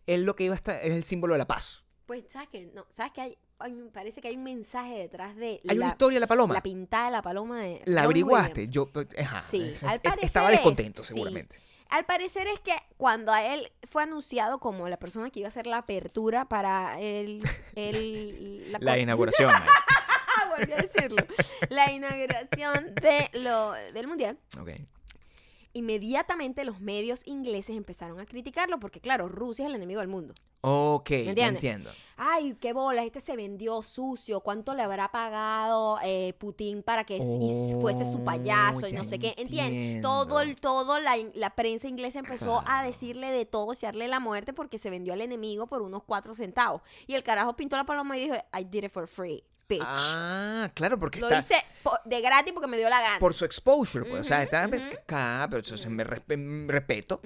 [0.06, 1.82] él lo que iba a estar es el símbolo de la paz.
[2.06, 2.70] Pues, ¿sabes qué?
[2.74, 5.92] No, ¿sabes que hay, hay parece que hay un mensaje detrás de Hay una la,
[5.92, 6.54] historia de la paloma.
[6.54, 8.52] la pintada de la paloma de La averiguaste.
[8.60, 8.70] Williams?
[8.72, 11.14] Yo, pues, ajá, Sí, es- al es- parecer estaba es, descontento, sí.
[11.14, 11.58] seguramente.
[11.88, 15.48] Al parecer es que cuando a él fue anunciado como la persona que iba a
[15.48, 17.40] hacer la apertura para el,
[17.76, 19.52] el- la, La inauguración.
[20.58, 21.24] Volví a decirlo.
[21.70, 24.38] La inauguración de lo, del mundial.
[24.60, 24.70] Ok.
[25.72, 30.32] Inmediatamente los medios ingleses empezaron a criticarlo porque, claro, Rusia es el enemigo del mundo.
[30.68, 31.90] Ok, entiendo.
[32.16, 34.40] Ay, qué bola, este se vendió sucio.
[34.40, 38.96] ¿Cuánto le habrá pagado eh, Putin para que y s- fuese su payaso y Oh,
[38.96, 39.34] no ya sé qué?
[39.36, 40.02] ¿Entiendes?
[40.02, 42.86] Todo, el, todo la, la prensa inglesa empezó a Claro.
[42.88, 46.82] decirle de todo, desearle la muerte porque se vendió al enemigo por unos cuatro centavos.
[47.06, 49.82] Y el carajo pintó la paloma y dijo, I did it for free, bitch.
[49.84, 51.64] Ah, claro, porque Lo está hice
[52.06, 53.18] de gratis porque me dio la gana.
[53.20, 54.22] por su exposure, pues.
[54.22, 54.78] o sea, está ujú.
[55.10, 57.20] ah, pero eso se me mm, respeto.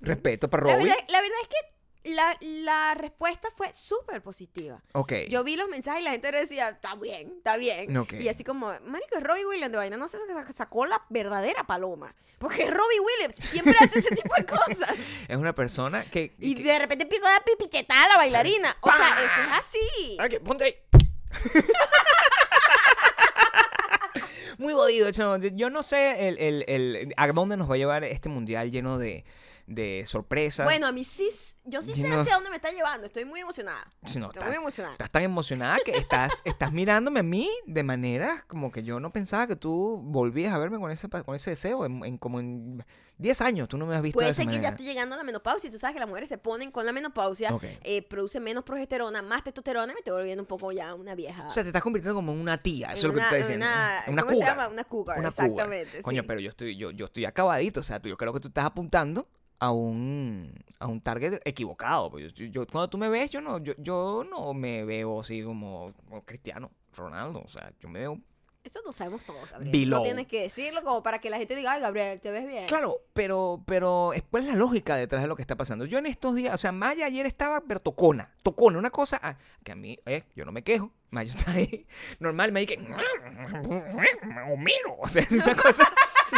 [0.00, 0.88] Respeto para la, Robbie.
[0.90, 1.56] verdad, la verdad es que
[2.04, 4.82] la, la respuesta fue súper positiva.
[4.92, 5.12] Ok.
[5.28, 7.96] Yo vi los mensajes y la gente decía, está bien, está bien.
[7.96, 8.14] Ok.
[8.14, 11.64] Y así como, marico, es Robbie Williams de vaina, no sé, sa- sacó la verdadera
[11.64, 12.14] paloma.
[12.38, 14.92] Porque Robbie Williams siempre hace ese tipo de cosas.
[15.28, 16.34] Es una persona que.
[16.40, 18.76] Y que- de repente empieza a dar pipichetada a la bailarina.
[18.80, 20.18] O sea, eso es así.
[20.20, 20.74] Ok, ponte ahí.
[24.58, 25.08] Muy jodido.
[25.10, 28.98] Yo no sé el, el- el- a dónde nos va a llevar este mundial lleno
[28.98, 29.24] de,
[29.74, 30.64] de sorpresas.
[30.64, 31.28] Bueno, a mí sí,
[31.64, 32.20] yo sí sé No.
[32.20, 33.06] hacia dónde me está llevando.
[33.06, 33.86] Estoy muy emocionada.
[34.04, 34.94] Si no, Estoy estás, muy emocionada.
[34.94, 39.12] estás tan emocionada que estás, estás mirándome a mí de manera como que yo no
[39.12, 41.84] pensaba que tú volvías a verme con ese, con ese deseo.
[41.86, 42.84] En, en como en
[43.18, 45.14] 10 años tú no me has visto de Puede esa ser que ya estoy llegando
[45.14, 47.64] a la menopausia y tú sabes que las mujeres se ponen con la menopausia, Ok.
[47.82, 51.46] eh, producen menos progesterona, más testosterona y me estoy volviendo un poco ya una vieja.
[51.46, 52.88] O sea, te estás convirtiendo como en una tía.
[52.88, 53.66] Eso es lo que estoy diciendo.
[53.66, 54.56] una- una ¿Cómo se cougar.
[54.56, 54.68] llama?
[54.68, 55.50] Una cougar, Una cougar.
[55.50, 56.02] exactamente.
[56.02, 56.26] Coño, sí.
[56.28, 57.80] pero yo estoy, yo, yo estoy acabadito.
[57.80, 59.28] O sea, tú, yo creo que tú estás apuntando
[59.62, 62.10] a un, a un target equivocado.
[62.10, 65.40] Pues yo, yo- cuando tú me ves, yo no, yo, yo no me veo así
[65.44, 67.42] como, como Cristiano Ronaldo.
[67.44, 68.18] O sea, yo me veo.
[68.64, 69.70] Eso lo sabemos todos, Gabriel.
[69.70, 70.00] Below.
[70.00, 72.66] No tienes que decirlo como para que la gente diga, ay, Gabriel, te ves bien.
[72.66, 75.84] Claro, pero, pero es pues la lógica detrás de lo que está pasando.
[75.84, 79.36] Yo en estos días, o sea, Maya ayer estaba, pero tocona, tocona, una cosa ah,
[79.62, 80.90] que a mí, eh, yo no me quejo.
[81.20, 81.86] Está ahí,
[82.20, 82.78] normal, me dice,
[84.50, 85.90] Homero, o sea, es una cosa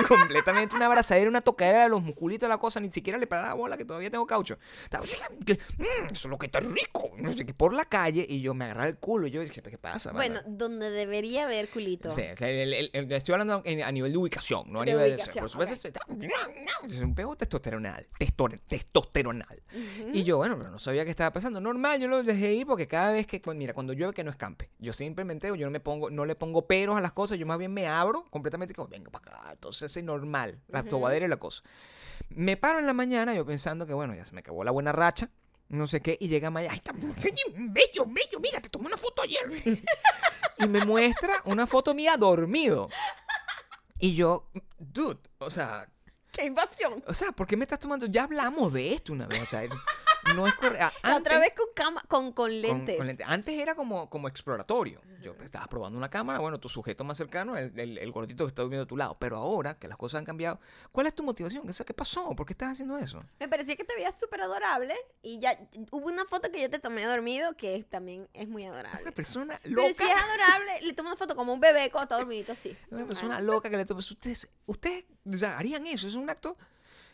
[0.09, 3.55] completamente una abrazadera, una tocadera de los musculitos la cosa, ni siquiera le paraba la
[3.55, 4.59] bola que todavía tengo caucho.
[4.83, 7.85] Estaba, "Sí, que, mm, eso es lo que está rico, no sé qué, por la
[7.85, 10.11] calle, y yo me agarraba el culo, y yo dije, ¿qué pasa?
[10.13, 12.11] Bueno, mano?" donde debería haber culito.
[12.11, 14.85] Sí, o sea, el- el- el- estoy hablando en- a nivel de ubicación, no a
[14.85, 15.89] De nivel de Por supuesto,
[16.89, 18.07] es un pego testosteronal.
[18.19, 19.63] testor- testosteronal.
[20.13, 21.61] Y yo, bueno, pero no sabía qué estaba pasando.
[21.61, 24.64] Normal, yo lo dejé ir porque cada vez que, mira, cuando llueve que no escampe.
[24.79, 27.59] Yo simplemente, yo no me pongo, no le pongo peros a las cosas, yo más
[27.59, 29.53] bien me abro completamente como, venga para acá.
[29.53, 31.63] Entonces es normal, la tobadera y la cosa.
[32.31, 34.93] Me paro en la mañana yo pensando que, bueno, ya se me acabó la buena
[34.93, 35.31] racha.
[35.69, 39.23] No sé qué, y llega Maya, ay, está bello, bello, mira, te tomé una foto
[39.23, 39.51] ayer.
[40.59, 42.89] y me muestra una foto mía dormido.
[43.99, 45.89] Y yo, dude, o sea,
[46.33, 47.03] ¡Qué invasión!
[47.07, 48.07] o sea, ¿por qué me estás tomando?
[48.07, 49.63] Ya hablamos de esto una vez, o sea,
[50.35, 50.87] no es correcto.
[51.17, 52.97] Otra vez con, cama, con, con con- lentes.
[52.97, 53.25] con lente.
[53.27, 55.01] Antes era como, como exploratorio.
[55.23, 58.45] Yo pues, estaba probando una cámara, bueno, tu sujeto más cercano, el, el, el gordito
[58.45, 59.17] que está durmiendo a tu lado.
[59.19, 60.61] Pero ahora que las cosas han cambiado,
[60.93, 61.65] ¿cuál es tu motivación?
[61.67, 62.35] ¿Qué pasó?
[62.37, 63.19] ¿Por qué estás haciendo eso?
[63.41, 65.59] Me parecía que te veías súper adorable y ya
[65.91, 69.03] hubo una foto que yo te tomé dormido que también es muy Es adorable.
[69.03, 69.95] una persona Pero loca.
[69.95, 72.71] si es adorable, le tomo una foto como un bebé cuando está dormidito así.
[72.71, 74.01] Es una persona loca que le toma.
[74.01, 76.07] Ustedes, ustedes o sea, harían eso.
[76.07, 76.57] Es un acto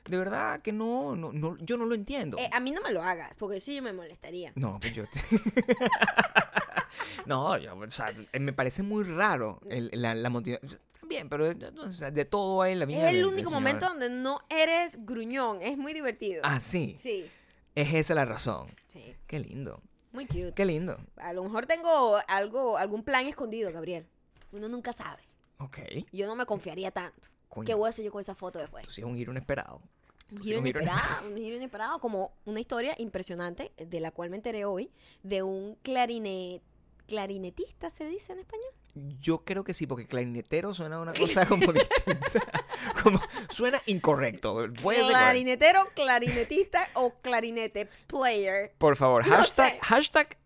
[0.06, 2.38] de verdad que no, no, no yo no lo entiendo.
[2.38, 4.52] Eh, a mí no me lo hagas, porque sí yo me molestaría.
[4.56, 5.04] No, pues yo.
[5.06, 5.20] te-
[7.26, 10.80] no, yo, o sea, eh, me parece muy raro el- la, la motivación.
[11.00, 13.10] También, pero eh, o sea, de todo hay en la vida.
[13.10, 15.60] Es el único momento donde no eres gruñón.
[15.62, 16.42] Es muy divertido.
[16.44, 16.96] Ah, sí.
[16.98, 17.28] Sí,
[17.74, 18.68] Es esa la razón.
[18.88, 19.14] sí.
[19.26, 19.82] Qué lindo.
[20.12, 20.52] Muy cute.
[20.54, 20.98] Qué lindo.
[21.16, 24.06] A lo mejor tengo algo, algún plan escondido, Gabriel.
[24.52, 25.22] Uno nunca sabe.
[25.58, 25.78] Ok.
[26.12, 27.28] Yo no me confiaría tanto.
[27.50, 28.86] Coño, ¿Qué voy a hacer yo con esa foto después?
[28.88, 29.82] Sí es un giro inesperado.
[30.30, 34.12] Un giro es un giro inesperado, un giro inesperado, como una historia impresionante de la
[34.12, 34.90] cual me enteré hoy
[35.24, 36.62] de un clarinet,
[37.08, 38.68] clarinetista, ¿se dice en español?
[39.20, 42.40] Yo creo que sí, porque clarinetero suena una cosa como distinta.
[43.02, 44.68] como, suena incorrecto.
[44.82, 48.72] Clarinetero, clarinetista o clarinete player.
[48.78, 49.78] Por favor, No hashtag, sé.
[49.82, 50.38] hashtag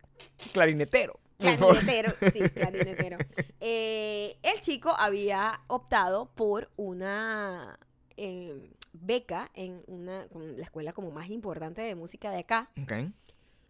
[0.53, 1.21] Clarinetero.
[1.45, 3.19] Clarinetero, sí, clarinetero.
[3.61, 7.79] Eh, el chico había optado por una
[8.17, 12.71] eh, beca en una, con la escuela como más importante de música de acá.
[12.83, 12.93] Ok.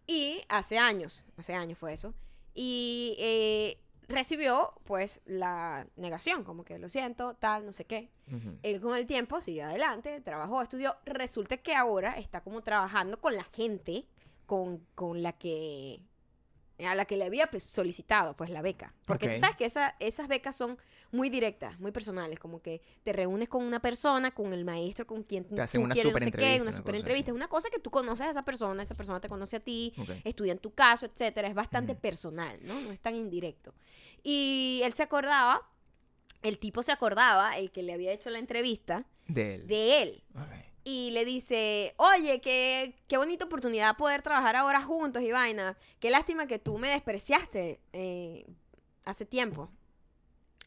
[0.07, 2.13] Y hace años, hace años fue eso.
[2.53, 8.09] Y eh, recibió, pues, la negación, como que lo siento, tal, no sé qué.
[8.63, 10.95] Él con el tiempo siguió adelante, trabajó, estudió.
[11.05, 14.07] Resulta que ahora está como trabajando con la gente
[14.45, 16.01] con, con la que
[16.79, 18.93] a la que le había pues, solicitado pues la beca.
[19.05, 19.33] Porque Ok.
[19.33, 20.77] tú sabes que esa- esas becas son
[21.11, 25.23] muy directas, muy personales, como que te reúnes con una persona, con el maestro, con
[25.23, 27.35] quien Te hacen tú una quieres, no sé qué, una una super entrevista, así.
[27.35, 30.09] una cosa que tú conoces a esa persona, esa persona te conoce a ti, Ok.
[30.25, 32.73] estudia en tu caso, etcétera, es bastante personal, ¿no?
[32.81, 33.73] No es tan indirecto.
[34.23, 35.61] Y él se acordaba,
[36.41, 39.67] el tipo se acordaba, el que le había hecho la entrevista, De él.
[39.67, 40.23] de él.
[40.87, 45.75] Y le dice, oye, qué, qué bonita oportunidad poder trabajar ahora juntos y vaina.
[45.99, 48.45] Qué lástima que tú me despreciaste eh,
[49.03, 49.71] hace tiempo.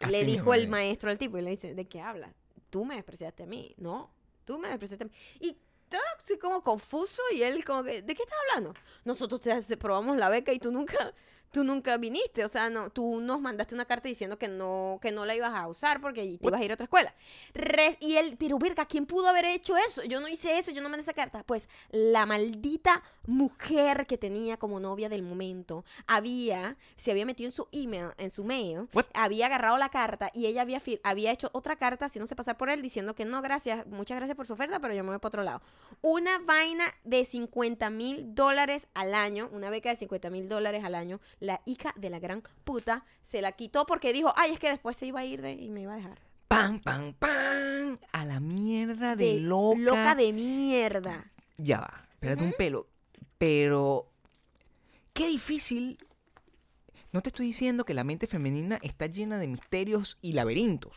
[0.00, 2.34] Así le dijo el maestro al tipo y le dice, ¿de qué hablas?
[2.68, 3.74] Tú me despreciaste a mí.
[3.78, 4.12] No,
[4.44, 5.12] tú me despreciaste a mí.
[5.38, 5.56] Y
[5.88, 8.74] todo así como confuso y él como que, ¿de qué estás hablando?
[9.04, 11.14] Nosotros te probamos la beca y tú nunca,
[11.50, 12.44] tú nunca viniste.
[12.44, 15.54] O sea, no, tú nos mandaste una carta diciendo que no, que no la ibas
[15.54, 17.14] a usar porque te ibas a ir a otra escuela.
[17.54, 20.02] Re- y él, pero verga, ¿quién pudo haber hecho eso?
[20.04, 21.42] Yo no hice eso, yo no mandé esa carta.
[21.44, 27.52] Pues la maldita mujer que tenía como novia del momento había, se había metido en
[27.52, 29.06] su email, en su mail, What?
[29.14, 32.80] había agarrado la carta y ella había, había hecho otra carta haciéndose pasar por él
[32.82, 35.42] diciendo que no, gracias, muchas gracias por su oferta, pero yo me voy para otro
[35.42, 35.62] lado.
[36.00, 40.94] Una vaina de 50 mil dólares al año, una beca de 50 mil dólares al
[40.94, 44.70] año, la hija de la gran puta se la quitó porque dijo, ay, es que
[44.70, 46.20] después se iba a ir de, y me iba a dejar.
[46.48, 47.98] ¡Pam, pam, pam!
[48.12, 49.78] A la mierda de, De loca.
[49.78, 51.30] Loca de mierda.
[51.58, 52.88] Ya va, espérate un pelo.
[53.36, 54.10] Pero,
[55.12, 55.98] qué difícil.
[57.12, 60.96] No te estoy diciendo que la mente femenina está llena de misterios y laberintos.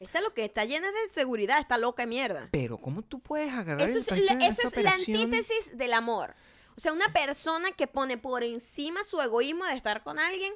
[0.00, 2.48] Esta es lo que está llena de seguridad, está loca de mierda.
[2.50, 6.34] Pero, ¿cómo tú puedes agarrar Eso es, la, eso es la antítesis del amor.
[6.76, 10.52] O sea, una persona que pone por encima su egoísmo de estar con alguien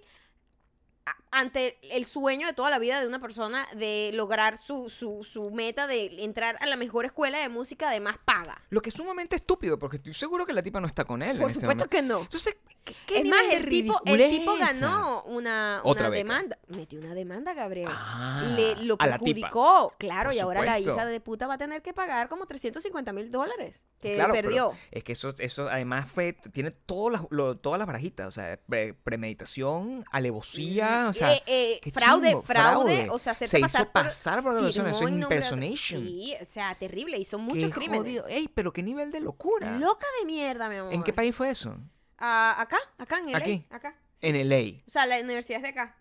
[1.06, 5.24] a- ante el sueño de toda la vida de una persona de lograr su, su,
[5.24, 8.60] su meta de entrar a la mejor escuela de música de más paga.
[8.70, 11.38] Lo que es sumamente estúpido, porque estoy seguro que la tipa no está con él.
[11.38, 11.90] Por este supuesto momento.
[11.90, 12.20] que no.
[12.20, 16.58] Entonces, ¿qué, qué Es más, el tipo, el tipo ganó una, una demanda.
[16.68, 17.88] Metió una demanda, Gabriel.
[17.90, 19.92] Ah, Le, lo perjudicó.
[19.98, 23.12] Claro, Por y ahora la hija de puta va a tener que pagar como 350
[23.12, 24.72] mil dólares que Claro, perdió.
[24.90, 28.58] es que eso, eso además fue, tiene todas las, lo- todas las barajitas, o sea,
[28.68, 33.10] pre- premeditación, alevosía, o sea, Eh, eh, qué fraude, chimbo, fraude, fraude.
[33.10, 36.02] o sea, hacerse Se hizo pasar por, pasar por persona, eso es nombre de impersonation.
[36.04, 38.00] Sí, o sea, terrible, hizo Qué muchos crímenes.
[38.02, 38.26] jodido.
[38.28, 39.78] Ey, pero qué nivel de locura.
[39.78, 40.92] Loca de mierda, mi amor.
[40.94, 41.76] ¿En qué país fue eso?
[42.18, 43.66] Ah, acá, acá en LA, Aquí.
[43.70, 43.96] acá.
[44.22, 44.82] En LA.
[44.86, 45.96] O sea, la universidad es de acá.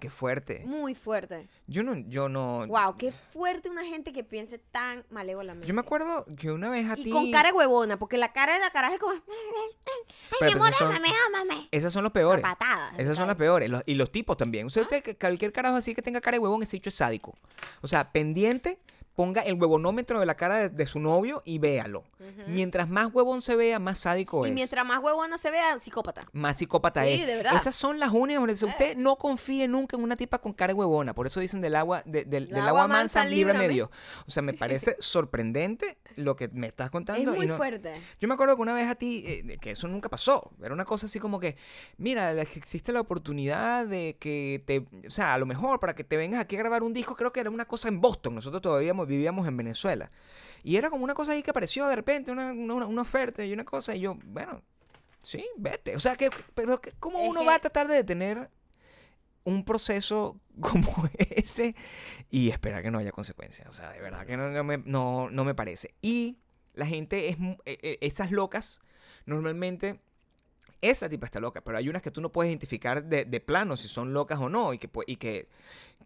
[0.00, 0.62] Qué fuerte.
[0.66, 1.48] Muy fuerte.
[1.66, 2.66] Yo no, yo no.
[2.66, 5.66] Wow, qué fuerte una gente que piense tan malévolamente.
[5.66, 7.10] Yo me acuerdo que una vez a Y ti.
[7.10, 9.14] con cara de huevona, porque la cara de la caraja es como.
[9.14, 9.20] Ay,
[10.40, 11.68] Pero mi amor, son- ámame, ámame.
[11.70, 12.42] Esas son los peores.
[12.42, 12.92] La patada.
[12.98, 13.70] Esas son las peores.
[13.70, 14.66] Los- y los tipos también.
[14.66, 17.34] Usted, que cualquier carajo así que tenga cara de huevón, ese dicho es sádico.
[17.80, 18.78] O sea, pendiente,
[19.14, 22.04] ponga el huevonómetro de la cara de, de su novio y véalo.
[22.48, 24.54] Mientras más huevón se vea, más sádico Y es.
[24.54, 26.22] mientras más huevona se vea, psicópata.
[26.32, 27.26] Más psicópata Sí, es.
[27.26, 27.52] de verdad.
[27.54, 27.56] Eh.
[27.58, 28.46] Esas son las únicas.
[28.48, 31.14] dice, Usted no confíe nunca en una tipa con cara de huevona.
[31.14, 33.68] Por eso dicen del agua, de- del, Del agua agua mansa, libre líbrame.
[33.68, 33.90] medio.
[34.26, 37.34] O sea, me parece sorprendente lo que me estás Es contando.
[37.34, 38.00] y muy no- fuerte.
[38.20, 40.84] yo me acuerdo que una vez a ti, eh, que eso nunca pasó, era una
[40.84, 41.56] cosa así como que,
[41.98, 46.16] mira, existe la oportunidad de que te, o sea, a lo mejor para que te
[46.16, 48.94] vengas aquí a grabar un disco, creo que era una cosa en Boston, nosotros todavía
[49.04, 50.10] mo- vivíamos en Venezuela.
[50.62, 53.52] Y era como una cosa ahí que apareció de repente, una, una, una oferta y
[53.52, 54.62] una cosa, y yo, bueno,
[55.22, 55.94] sí, vete.
[55.96, 58.50] O sea, que, pero que- ¿cómo uno va a tratar de detener
[59.44, 61.74] un proceso como ese
[62.30, 63.68] y esperar que no haya consecuencias?
[63.68, 65.94] O sea, de verdad que no, no me, no, no me parece.
[66.00, 66.38] Y
[66.72, 67.36] la gente es,
[67.66, 68.80] eh, eh, esas locas,
[69.26, 70.00] normalmente...
[70.90, 73.76] Esa tipa está loca, pero hay unas que tú no puedes identificar de, de plano
[73.76, 74.72] si son locas o no.
[74.74, 75.48] Y que, pu- y que,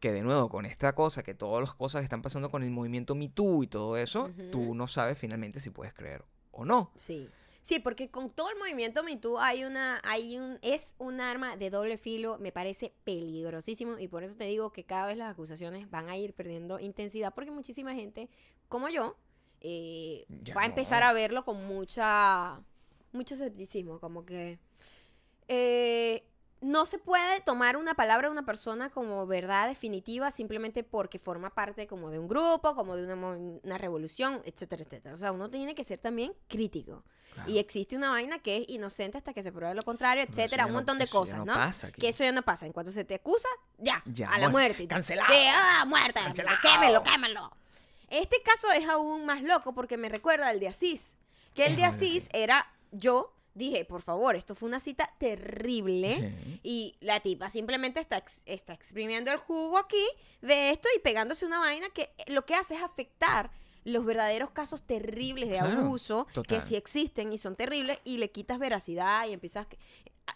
[0.00, 2.70] que de nuevo, con esta cosa, que todas las cosas que están pasando con el
[2.70, 6.92] movimiento Me Too y todo eso, tú no sabes finalmente si puedes creer o no.
[6.96, 7.28] Sí.
[7.60, 11.56] Sí, porque con todo el movimiento Me Too hay una, hay un, es un arma
[11.56, 15.32] de doble filo, me parece peligrosísimo y por eso te digo que cada vez las
[15.32, 18.30] acusaciones van a ir perdiendo intensidad porque muchísima gente,
[18.68, 19.16] como yo,
[19.60, 20.24] eh,
[20.56, 20.70] va a no.
[20.70, 22.62] empezar a verlo con mucha,
[23.12, 24.58] mucho escepticismo, como que,
[25.48, 26.24] eh,
[26.60, 31.50] no se puede tomar una palabra de una persona como verdad definitiva simplemente porque forma
[31.54, 33.14] parte como de un grupo, como de una,
[33.62, 35.14] una revolución, etcétera, etcétera.
[35.14, 37.04] O sea, uno tiene que ser también crítico.
[37.34, 37.48] Claro.
[37.50, 40.72] Y existe una vaina que es inocente hasta que se pruebe lo contrario, etcétera, un
[40.72, 41.54] no- montón de cosas, no ¿no?
[41.54, 42.00] pasa aquí.
[42.00, 42.66] Que eso ya no pasa.
[42.66, 44.78] En cuanto se te acusa, ya, Ya, a la muerte.
[44.78, 44.88] muerte.
[44.88, 45.32] Cancelado.
[45.32, 46.20] Sí, ah, muerte.
[46.24, 46.58] Cancelado.
[46.60, 47.52] Quémelo, quémelo.
[48.08, 51.14] Este caso es aún más loco porque me recuerda al de Asís.
[51.54, 52.28] Que el Es de Asís sí.
[52.32, 53.32] era yo.
[53.58, 56.16] Dije, por favor, esto fue una cita terrible.
[56.16, 56.60] Sí.
[56.62, 60.04] Y la tipa simplemente está, está exprimiendo el jugo aquí
[60.40, 63.50] de esto y pegándose una vaina que eh, lo que hace es afectar
[63.84, 68.30] los verdaderos casos terribles de Claro, abuso que sí existen y son terribles y le
[68.30, 69.78] quitas veracidad y empiezas que-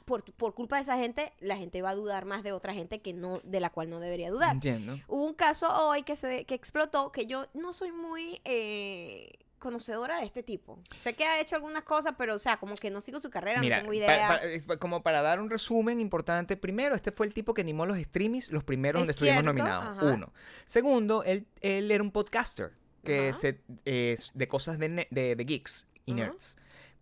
[0.06, 3.00] por, por culpa de esa gente la gente va a dudar más de otra gente
[3.02, 4.98] que no de la cual no debería dudar Entiendo.
[5.06, 9.32] hubo un caso hoy que se que explotó que yo no soy muy eh,
[9.62, 12.90] conocedora de este tipo sé que ha hecho algunas cosas pero o sea como que
[12.90, 15.48] no sigo su carrera Mira, no tengo idea pa- es pa- como para dar un
[15.48, 19.12] resumen importante, primero, este fue el tipo que animó los streamings, los primeros Es donde
[19.12, 19.96] estuvimos nominados.
[19.98, 20.04] ajá.
[20.14, 20.32] Uno.
[20.66, 22.72] Segundo, él, él era un podcaster
[23.04, 23.38] que Ajá.
[23.38, 26.20] se, de cosas de, de, de geeks y Ajá.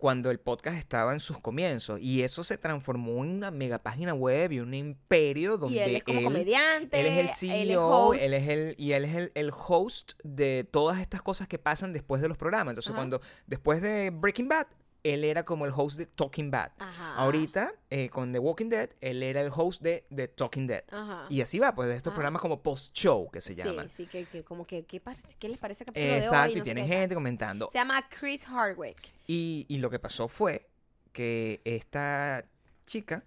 [0.00, 2.00] Cuando el podcast estaba en sus comienzos.
[2.00, 5.96] Y eso se transformó en una mega página web y un imperio donde y él
[5.96, 7.32] es como comediante Él es el él
[7.68, 8.20] CEO, host.
[8.22, 11.92] él es el, y él es el, el host de todas estas cosas que pasan
[11.92, 12.72] después de los programas.
[12.72, 12.98] Entonces, Ajá.
[12.98, 14.66] cuando después de Breaking Bad,
[15.02, 16.72] él era como el host de Talking Bad.
[16.78, 17.14] Ajá.
[17.16, 20.84] Ahorita, eh, con The Walking Dead, él era el host de The Talking Dead.
[20.90, 21.26] Ajá.
[21.30, 22.16] Y así va, pues de estos Ajá.
[22.16, 23.88] programas como post-show que se sí, llaman.
[23.90, 26.24] sí, que, que como que, ¿qué, parece- qué les parece el capítulo de hoy?
[26.24, 27.68] Exacto, y No tienen gente comentando.
[27.70, 28.98] Se llama Chris Hardwick.
[29.26, 30.68] Y, y lo que pasó fue
[31.12, 32.44] que esta
[32.86, 33.24] chica.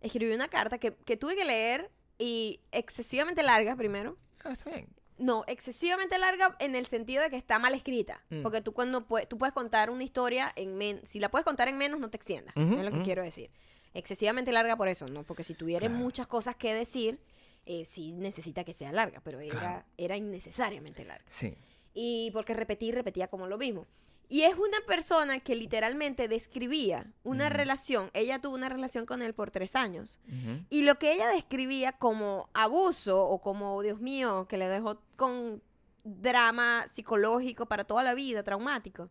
[0.00, 4.16] Escribió una carta que, que tuve que leer y excesivamente larga primero.
[4.44, 4.88] Ah, está bien.
[5.18, 8.22] No, excesivamente larga en el sentido de que está mal escrita.
[8.30, 8.42] Mm.
[8.42, 11.68] Porque tú cuando pue- tú puedes contar una historia en men si la puedes contar
[11.68, 12.54] en menos, no te extiendas.
[12.56, 13.50] Es lo que quiero decir.
[13.94, 15.22] Excesivamente larga por eso, ¿no?
[15.24, 16.02] Porque si tuvieras Claro.
[16.04, 17.18] muchas cosas que decir,
[17.66, 19.84] eh, sí necesita que sea larga, pero era, Claro.
[19.96, 21.24] era innecesariamente larga.
[21.28, 21.56] Sí.
[21.94, 23.86] Y porque repetí repetía como lo mismo.
[24.30, 28.10] Y es una persona que literalmente describía una relación.
[28.12, 30.20] Ella tuvo una relación con él por tres años.
[30.68, 35.62] Y lo que ella describía como abuso o como, Dios mío, que le dejó con
[36.04, 39.08] drama psicológico para toda la vida, traumático,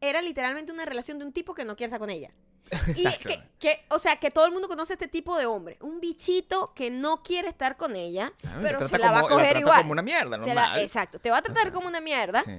[0.00, 2.30] era literalmente una relación de un tipo que no quiere estar con ella.
[2.96, 5.78] Y que, que, o sea, que todo el mundo conoce este tipo de hombre.
[5.80, 9.28] Un bichito que no quiere estar con ella, Claro, pero se la va a la
[9.28, 9.78] coger trata igual.
[9.80, 10.80] como una mierda, Se la- normal.
[10.82, 12.50] exacto, te va a tratar sea, como una mierda, Sí.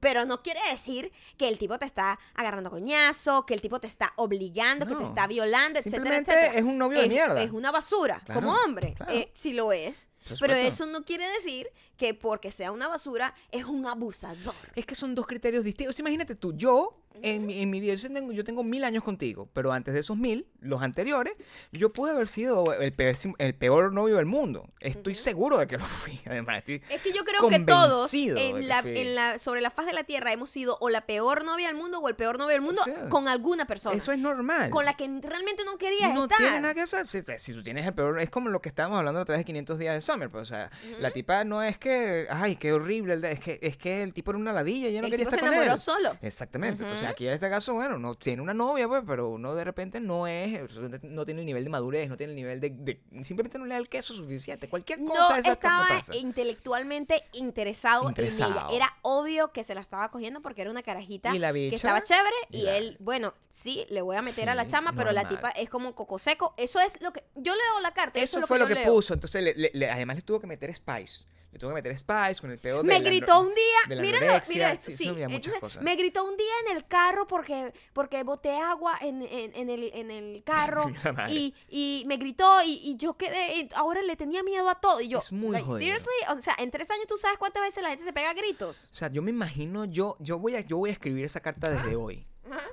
[0.00, 3.86] Pero no quiere decir que el tipo te está agarrando coñazo, que el tipo te
[3.86, 6.58] está obligando, que te está violando, etcétera, Simplemente etcétera.
[6.58, 7.42] es un novio de mierda.
[7.42, 8.94] Es una basura, Claro, como hombre.
[8.96, 9.12] claro.
[9.12, 10.08] Eh, sí lo es.
[10.38, 11.68] Pero eso no quiere decir
[12.00, 14.54] que porque sea una basura es un abusador.
[14.74, 16.00] Es que son dos criterios distintos.
[16.00, 19.50] Imagínate tú, yo en, mi- en mi vida, yo tengo, yo tengo mil años contigo,
[19.52, 21.34] pero antes de esos mil, los anteriores,
[21.72, 24.70] yo pude haber sido el, pésimo- el peor novio del mundo.
[24.80, 26.58] Estoy seguro de que lo fui, además.
[26.58, 28.96] Estoy, Es que yo creo que todos en que la, fui.
[28.98, 31.76] en la, sobre la faz de la tierra hemos sido o la peor novia del
[31.76, 33.94] mundo o el peor novio del mundo sea, con alguna persona.
[33.94, 34.70] eso es normal.
[34.70, 36.38] Con la que realmente no querías no estar.
[36.38, 37.06] tiene nada que hacer.
[37.08, 39.40] Si, si tú tienes el peor, es como lo que estábamos hablando la otra vez
[39.40, 40.30] de 500 días de Summer.
[40.30, 41.89] Pues, o sea, la tipa no es que,
[42.30, 44.94] ay, qué horrible, el de- es que, es que el tipo era una ladilla y
[44.94, 45.80] yo no El quería tipo estar se con enamoró él.
[45.80, 46.18] solo.
[46.22, 46.82] Exactamente.
[46.82, 47.12] Entonces, Ujú.
[47.12, 50.26] aquí en este caso, bueno, no tiene una novia, pues, pero uno de repente no
[50.26, 50.60] es,
[51.02, 53.74] no tiene el nivel de madurez, no tiene el nivel de, de- simplemente no le
[53.74, 54.68] da el queso suficiente.
[54.68, 56.14] Cualquier cosa No de esas estaba pasa.
[56.16, 58.66] intelectualmente interesado, en ella.
[58.72, 62.02] Era obvio que se la estaba cogiendo porque era una carajita Y la que estaba
[62.02, 65.50] chévere y él, bueno, sí, le voy a meter a la chama, pero la tipa
[65.50, 66.54] es como coco seco.
[66.56, 68.18] Eso es lo que yo le doy la carta.
[68.18, 68.84] Eso, Eso lo fue que lo que leo.
[68.92, 69.14] puso.
[69.14, 71.24] Entonces, le- le- le- además le tuvo que meter Spice.
[71.52, 73.96] Le tuvo que meter Spice con el peor de Me la- gritó un de día,
[73.96, 74.54] la mira, anorexia.
[74.54, 75.02] mira esto, Sí, sí.
[75.04, 75.82] eso había muchas Entonces, cosas.
[75.82, 79.90] me gritó un día en el carro porque, porque boté agua en, en- en el,
[79.92, 80.84] en el carro
[81.16, 81.32] madre.
[81.34, 85.00] y, y me gritó y, y yo quedé, y ahora le tenía miedo a todo.
[85.00, 85.78] Y yo, Es muy like, jodido.
[85.98, 88.34] seriously, o sea, en tres años tú sabes cuántas veces la gente se pega a
[88.34, 88.90] gritos.
[88.92, 91.68] O sea, yo me imagino, yo, yo, voy a, yo voy a escribir esa carta
[91.68, 92.26] desde hoy.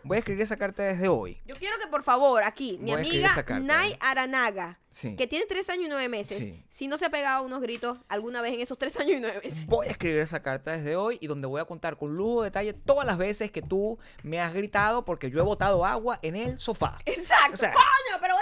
[0.04, 1.42] Voy a escribir esa carta desde hoy.
[1.46, 3.64] Yo quiero que por favor aquí, mi Voy a escribir amiga esa carta.
[3.66, 5.16] Nay Aranaga, Sí.
[5.16, 6.64] que tiene tres años y nueve meses, Sí.
[6.70, 9.40] si no se ha pegado unos gritos alguna vez en esos tres años y nueve
[9.44, 9.66] meses.
[9.68, 12.48] Voy a escribir esa carta desde hoy y donde voy a contar con lujo de
[12.48, 16.36] detalle todas las veces que tú me has gritado porque yo he botado agua en
[16.36, 16.98] el sofá.
[17.06, 18.34] Exacto, O sea, coño, pero.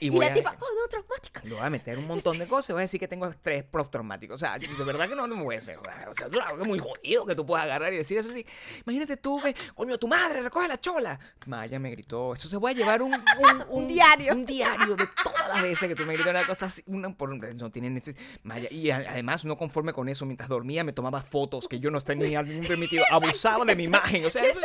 [0.00, 1.40] Y Y, la a- tipa, oh no, traumática.
[1.44, 3.64] Le voy a meter un montón de cosas y voy a decir que tengo estrés
[3.64, 4.34] postraumático.
[4.34, 5.78] O sea, de verdad que no, no me voy a hacer.
[5.78, 8.44] O sea, claro que es muy jodido que tú puedas agarrar y decir eso así.
[8.86, 11.18] Imagínate tú que, coño, tu madre, recoge la chola.
[11.46, 12.34] Maya me gritó.
[12.34, 14.32] Eso se voy a llevar un, un, Un diario.
[14.32, 16.82] Un diario de todas las veces que tú me gritas una cosa así.
[16.86, 18.14] Una por no tienen ese.
[18.42, 21.90] Maya, y a- además, no conforme con eso, mientras dormía me tomaba fotos que yo
[21.90, 23.04] no tenía permitido.
[23.10, 24.24] Abusaba de mi imagen.
[24.24, 24.60] O sea, eso-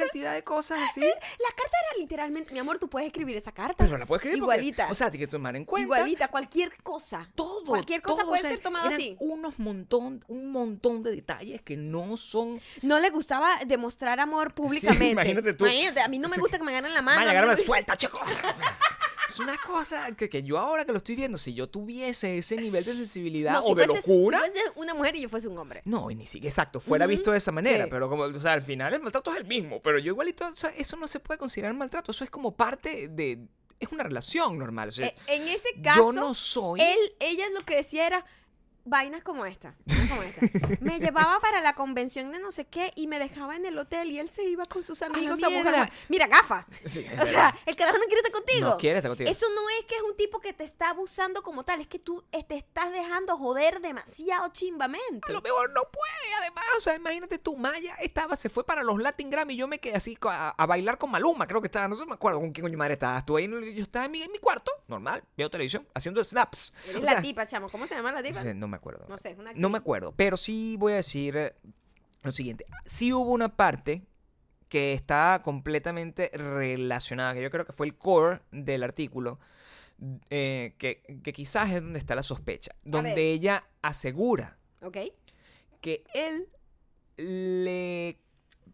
[0.00, 1.00] cantidad de cosas así.
[1.00, 3.84] La carta era literalmente, mi amor, tú puedes escribir esa carta.
[3.84, 4.88] Pero la puedes escribir porque- Igualita.
[4.90, 5.84] o sea, hay que tomar en cuenta.
[5.84, 7.28] Igualita, cualquier cosa.
[7.34, 9.16] Todo, Cualquier cosa todo, puede o sea, ser tomado eran así.
[9.20, 12.60] Unos montón, un montón de detalles que no son.
[12.82, 15.10] No le gustaba demostrar amor públicamente.
[15.10, 15.64] imagínate tú.
[15.66, 17.20] Imagínate, a mí no me gusta que me agarren la mano.
[17.32, 18.20] Me gusta- suelta, chico.
[19.30, 22.56] Es una cosa que, que yo ahora que lo estoy viendo, si yo tuviese ese
[22.56, 24.40] nivel de sensibilidad No, o si de locura.
[24.42, 25.82] Si fuese una mujer y yo fuese un hombre.
[25.84, 27.90] No, y ni siquiera, exacto, fuera visto de esa manera, sí.
[27.90, 30.54] pero como, o sea, al final el maltrato es el mismo, pero yo igualito, o
[30.54, 33.46] sea, eso no se puede considerar maltrato, eso es como parte de,
[33.78, 36.80] es una relación normal, o sea, Eh, en ese caso, yo no soy...
[36.80, 38.24] él, ella lo que decía era
[38.90, 39.74] vainas como esta,
[40.08, 40.68] como esta.
[40.80, 44.10] Me llevaba para la convención de no sé qué y me dejaba en el hotel
[44.10, 46.66] y él se iba con sus amigos a, buscar Mira, gafa.
[46.84, 48.68] Sí, O sea, el carajo no quiere estar contigo.
[48.68, 49.30] No quiere estar contigo.
[49.30, 51.98] Eso no es que es un tipo que te está abusando como tal, es que
[51.98, 55.28] tú eh, te estás dejando joder demasiado chimbamente.
[55.28, 58.82] A lo mejor no puede, además, o sea, imagínate tú, Maya estaba, se fue para
[58.82, 61.86] los Latin Grammy, yo me quedé así a, a bailar con Maluma, creo que estaba,
[61.88, 64.22] no sé, me acuerdo con quién coño madre estaba, estuve ahí, yo estaba en mi,
[64.22, 66.72] en mi cuarto, normal, viendo televisión, haciendo snaps.
[66.88, 67.68] Eres O sea, la tipa, chamo.
[67.68, 68.42] ¿Cómo se llama la tipa?
[68.54, 69.06] no, me acuerdo.
[69.08, 71.54] No sé, es una No me acuerdo, pero sí voy a decir eh,
[72.22, 72.66] lo siguiente.
[72.84, 74.02] Sí hubo una parte
[74.68, 79.38] que está completamente relacionada, que yo creo que fue el core del artículo,
[80.30, 84.58] eh, que, que quizás es donde está la sospecha, donde ella asegura
[85.80, 86.48] que él
[87.16, 88.18] le,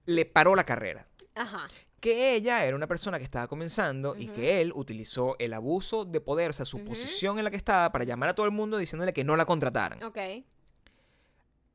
[0.04, 1.09] le paró la carrera.
[1.34, 1.68] Ajá.
[2.07, 6.20] Que ella era una persona que estaba comenzando y que él utilizó el abuso de
[6.20, 8.76] poder, o sea, su posición en la que estaba para llamar a todo el mundo
[8.78, 10.00] diciéndole que no la contrataran.
[10.04, 10.18] Ok.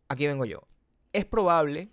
[0.08, 0.62] aquí vengo yo.
[1.12, 1.90] Es probable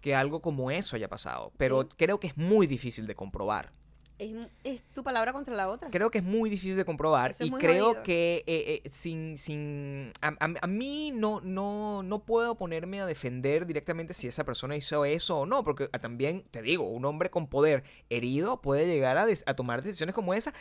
[0.00, 1.88] que algo como eso haya pasado, pero Sí.
[1.98, 3.72] creo que es muy difícil de comprobar.
[4.18, 4.30] Es,
[4.62, 5.90] es tu palabra contra la otra.
[5.90, 8.02] Creo que es muy difícil de comprobar Eso y creo jodido.
[8.04, 13.06] que eh, eh, sin, sin a, a- a mí no, no, no puedo ponerme a
[13.06, 17.04] defender directamente si esa persona hizo eso o no, porque ah, también, te digo, un
[17.04, 20.52] hombre con poder herido puede llegar a, des- a tomar decisiones como esa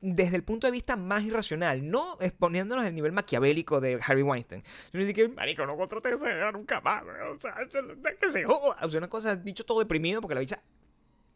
[0.00, 4.64] desde el punto de vista más irracional, no exponiéndonos al nivel maquiavélico de Harvey Weinstein.
[4.90, 7.54] Sino que, marico, no contraté a jeva nunca más, o sea,
[8.20, 8.76] que se joda.
[8.82, 10.60] O sea, una cosa, dicho todo deprimido porque la bicha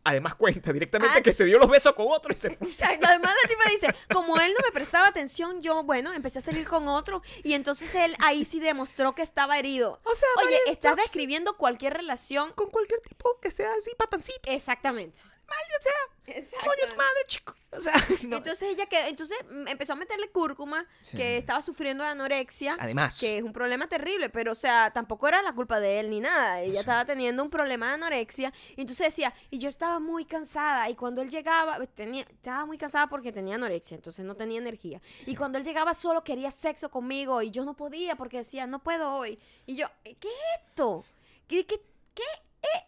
[0.09, 1.23] además cuenta directamente Ah.
[1.23, 2.49] que se dio los besos con otro y se.
[2.49, 6.43] Exacto, además la tipa dice, como él no me prestaba atención, yo, bueno, empecé a
[6.43, 10.01] salir con otro y entonces él ahí sí demostró que estaba herido.
[10.05, 12.53] O sea, Oye, estás describiendo cualquier relación.
[12.55, 14.41] con cualquier tipo que sea así patancito.
[14.51, 15.21] Exactamente.
[15.49, 15.93] Mal, o sea,
[16.27, 16.87] coño Exactamente.
[16.91, 17.55] tu madre, chico.
[17.71, 17.93] O sea,
[18.29, 18.39] no.
[18.39, 21.17] Entonces ella quedó, entonces mm, empezó a meterle cúrcuma, Sí.
[21.17, 22.77] que estaba sufriendo de anorexia.
[22.81, 23.15] Además.
[23.15, 26.21] Que es un problema terrible, pero o sea, tampoco era la culpa de él ni
[26.21, 26.61] nada.
[26.63, 28.53] Ella estaba teniendo un problema de anorexia.
[28.77, 30.89] Y entonces decía, y yo estaba muy cansada.
[30.91, 35.01] Y cuando él llegaba, tenía, estaba muy cansada porque tenía anorexia, entonces no tenía energía.
[35.27, 38.83] Y cuando él llegaba solo quería sexo conmigo y yo no podía porque decía, no
[38.83, 39.39] puedo hoy.
[39.67, 41.05] Y yo, ¿qué es esto?
[41.47, 41.81] ¿Qué, qué,
[42.15, 42.23] qué
[42.63, 42.83] es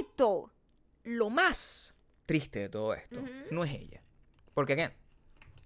[0.00, 0.50] esto?
[1.04, 1.94] Lo más
[2.28, 4.02] triste de todo esto no es ella.
[4.52, 4.92] Porque, again,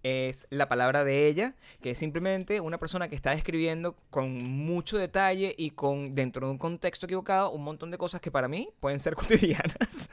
[0.02, 4.98] es la palabra de ella, que es simplemente una persona que está describiendo con mucho
[4.98, 8.68] detalle y con dentro de un contexto equivocado un montón de cosas que para mí
[8.80, 10.10] pueden ser cotidianas.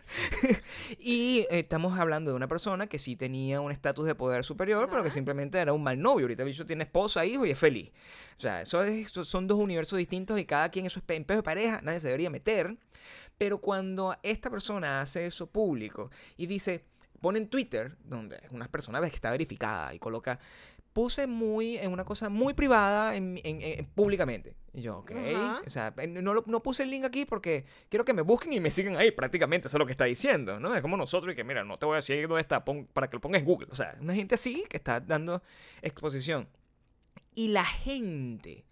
[1.00, 4.88] y eh, estamos hablando de una persona que sí tenía un estatus de poder superior,
[4.90, 6.26] pero que simplemente era un mal novio.
[6.26, 7.92] Ahorita el bicho tiene esposa, hijo y es feliz.
[8.38, 11.38] O sea, eso es- eso son dos universos distintos y cada quien en su pedo
[11.38, 12.78] de pareja, nadie se debería meter.
[13.38, 16.84] Pero cuando esta persona hace eso público y dice,
[17.20, 20.40] pone en Twitter, donde unas personas ves que está verificada y coloca,
[20.94, 24.56] puse muy en una cosa muy privada en, en- en- públicamente.
[24.74, 25.12] Y yo, ok.
[25.12, 25.62] Ajá.
[25.66, 28.54] O sea, eh, no, lo- no puse el link aquí porque quiero que me busquen
[28.54, 29.68] y me sigan ahí prácticamente.
[29.68, 30.76] Eso es lo que está diciendo, ¿no?
[30.76, 33.08] Es como nosotros y que, mira, no te voy a decir dónde está pon- para
[33.10, 33.68] que lo pongas en Google.
[33.72, 35.42] O sea, una gente así que está dando
[35.82, 36.48] exposición.
[37.36, 38.66] Y la gente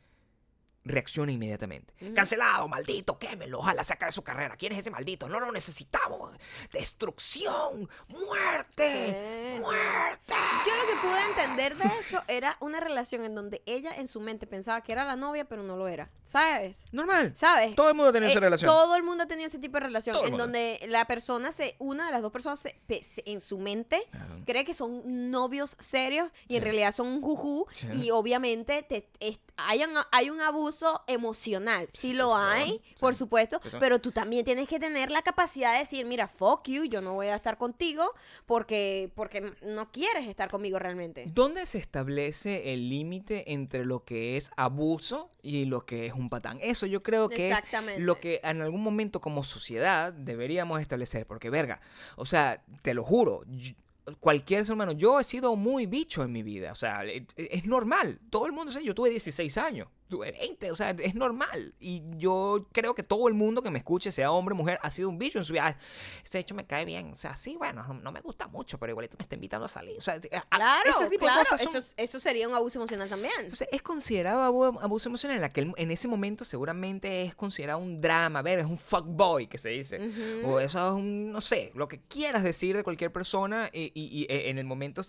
[0.87, 1.93] reacciona inmediatamente.
[2.15, 4.55] Cancelado, maldito, quémelo, ojalá saca de su carrera.
[4.57, 5.27] ¿Quién es ese maldito?
[5.29, 6.35] No lo necesitamos.
[6.71, 9.07] Destrucción, muerte,
[9.55, 9.59] Sí.
[9.59, 10.33] muerte.
[10.65, 14.19] Yo lo que pude entender de eso era una relación en donde ella en su
[14.21, 16.09] mente pensaba que era la novia, pero no lo era.
[16.23, 16.83] ¿Sabes?
[16.91, 17.31] Normal.
[17.35, 17.75] ¿Sabes?
[17.75, 18.69] Todo el mundo tiene esa Eh, relación.
[18.71, 21.75] Todo el mundo ha tenido ese tipo de relación Todo en donde la persona se,
[21.79, 24.03] una de las dos personas se- se- en su mente
[24.45, 27.87] cree que son novios serios y en realidad son un juju Sí.
[27.93, 31.87] y obviamente te, es- hay, un, hay un abuso emocional.
[31.91, 32.95] Sí, lo hay, Sí.
[32.99, 36.85] por supuesto, pero tú también tienes que tener la capacidad de decir, mira, fuck you,
[36.85, 38.13] yo no voy a estar contigo
[38.45, 41.25] porque, porque no quieres estar conmigo realmente.
[41.27, 46.29] ¿Dónde se establece el límite entre lo que es abuso y lo que es un
[46.29, 46.59] patán?
[46.61, 47.57] Eso yo creo que es
[47.99, 51.25] lo que en algún momento como sociedad deberíamos establecer.
[51.27, 51.81] Porque, verga,
[52.15, 53.73] o sea, te lo juro, yo-
[54.19, 56.71] cualquier ser humano, yo he sido muy bicho en mi vida.
[56.71, 58.19] O sea, e- es normal.
[58.29, 59.87] Todo el mundo sabe, yo tuve 16 años.
[60.07, 61.73] Tuve 20, o sea, es normal.
[61.79, 64.91] Y yo creo que todo el mundo que me escuche, sea hombre o mujer, ha
[64.91, 65.67] sido un bicho en su vida.
[65.67, 65.77] "Ah,
[66.23, 69.15] Este hecho me cae bien, o sea, sí, bueno, no me gusta mucho, pero igualito
[69.17, 69.97] me está invitando a salir.
[69.97, 70.19] O sea, a-
[70.57, 73.33] Claro, ese tipo claro, de cosas son- eso, eso sería un abuso emocional también.
[73.39, 75.37] entonces, es considerado abu- abuso emocional.
[75.37, 78.39] En, aquel, en ese momento, seguramente es considerado un drama.
[78.39, 79.97] A ver, es un fuckboy que se dice.
[80.45, 83.69] O eso es un, no sé, lo que quieras decir de cualquier persona.
[83.73, 85.01] Y, y- y, eh, en el momento,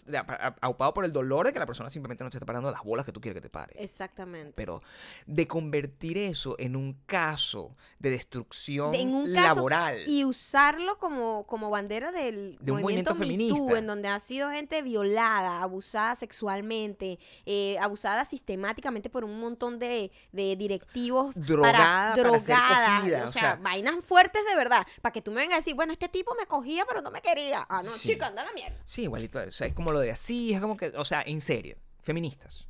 [0.61, 3.05] aupado por el dolor de que la persona simplemente no te está parando las bolas
[3.05, 3.75] que tú quieres que te pare.
[3.83, 4.53] Exactamente.
[4.57, 4.83] Pero
[5.27, 10.03] de convertir eso en un caso de destrucción De- en un caso laboral.
[10.07, 13.79] y usarlo como, como bandera del De un movimiento Too, feminista.
[13.79, 20.11] en donde ha sido gente violada, abusada sexualmente, eh, abusada sistemáticamente por un montón de,
[20.33, 23.57] de directivos Drogada para, drogadas, cogida, o o sea, sea.
[23.57, 26.47] vainas fuertes de verdad, para que tú me vengas a decir, bueno, este tipo me
[26.47, 27.67] cogía pero no me quería.
[27.69, 28.09] Ah, no, Sí.
[28.11, 28.77] chica, anda a la mierda.
[28.85, 29.39] Sí, igualito.
[29.41, 32.67] O sea, es como lo de así, es como que, o sea, en serio, feministas.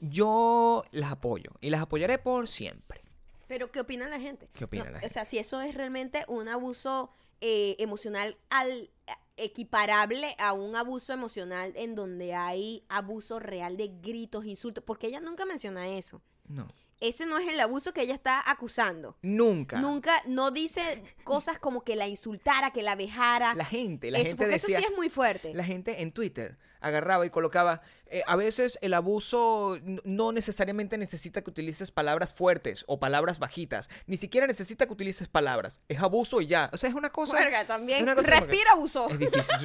[0.00, 3.02] Yo las apoyo y las apoyaré por siempre.
[3.46, 4.48] Pero, ¿qué opina la gente?
[4.52, 8.90] ¿Qué opina No, la O sea, si eso es realmente un abuso eh, emocional al
[9.38, 15.20] equiparable a un abuso emocional en donde hay abuso real de gritos, insultos, porque ella
[15.20, 16.20] nunca menciona eso.
[16.48, 16.68] No.
[17.00, 19.16] Ese no es el abuso que ella está acusando.
[19.22, 19.80] Nunca.
[19.80, 23.54] Nunca, no dice cosas como que la insultara, que la vejara.
[23.54, 25.54] La gente, la eso, gente porque decía, eso sí es muy fuerte.
[25.54, 31.42] la gente en Twitter agarraba y colocaba, eh, a veces el abuso no necesariamente necesita
[31.42, 36.40] que utilices palabras fuertes o palabras bajitas, ni siquiera necesita que utilices palabras, es abuso
[36.40, 37.36] y ya, o sea, es una cosa...
[37.38, 39.08] Verga, también cosa respira abuso.
[39.10, 39.56] Es difícil.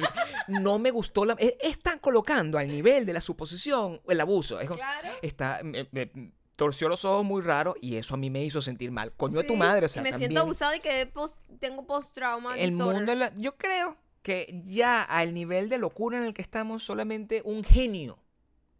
[0.48, 1.34] No me gustó la...
[1.38, 4.60] es- Están colocando al nivel de la suposición el abuso.
[4.60, 5.08] Es Claro.
[5.22, 5.60] Está...
[5.62, 6.10] me- me
[6.56, 9.12] torció los ojos muy raro y eso a mí me hizo sentir mal.
[9.16, 11.84] Coño de tu madre, o y sea, me siento también- abusada y que post- tengo
[11.84, 12.56] post-trauma.
[12.56, 12.94] el disorder.
[12.96, 17.42] mundo la- yo creo que ya al nivel de locura en el que estamos solamente
[17.44, 18.18] un genio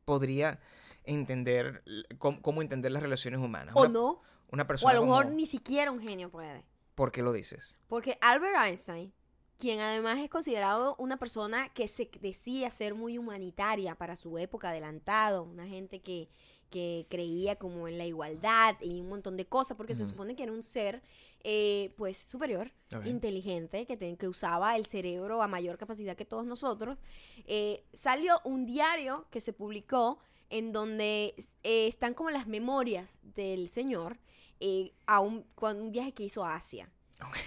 [0.05, 0.59] podría
[1.05, 1.85] entender
[2.19, 4.23] cómo, cómo entender las relaciones humanas O una, no.
[4.51, 6.65] una O a persona lo mejor como- ni siquiera un genio puede.
[6.95, 7.75] ¿por qué lo dices?
[7.89, 9.13] Porque Albert Einstein,
[9.59, 14.71] quien además es considerado una persona que se decía ser muy humanitaria para su época
[14.71, 16.29] adelantado, una gente que,
[16.71, 20.45] que creía como en la igualdad y un montón de cosas, porque se supone que
[20.45, 21.03] era un ser
[21.45, 22.73] eh, pues superior,
[23.05, 26.99] inteligente, que, te- que usaba el cerebro a mayor capacidad que todos nosotros,
[27.47, 30.19] eh, salió un diario que se publicó
[30.51, 34.19] en donde eh, están como las memorias del señor
[34.61, 36.89] eh, a un, con un viaje que hizo a Asia.
[37.21, 37.41] Ay.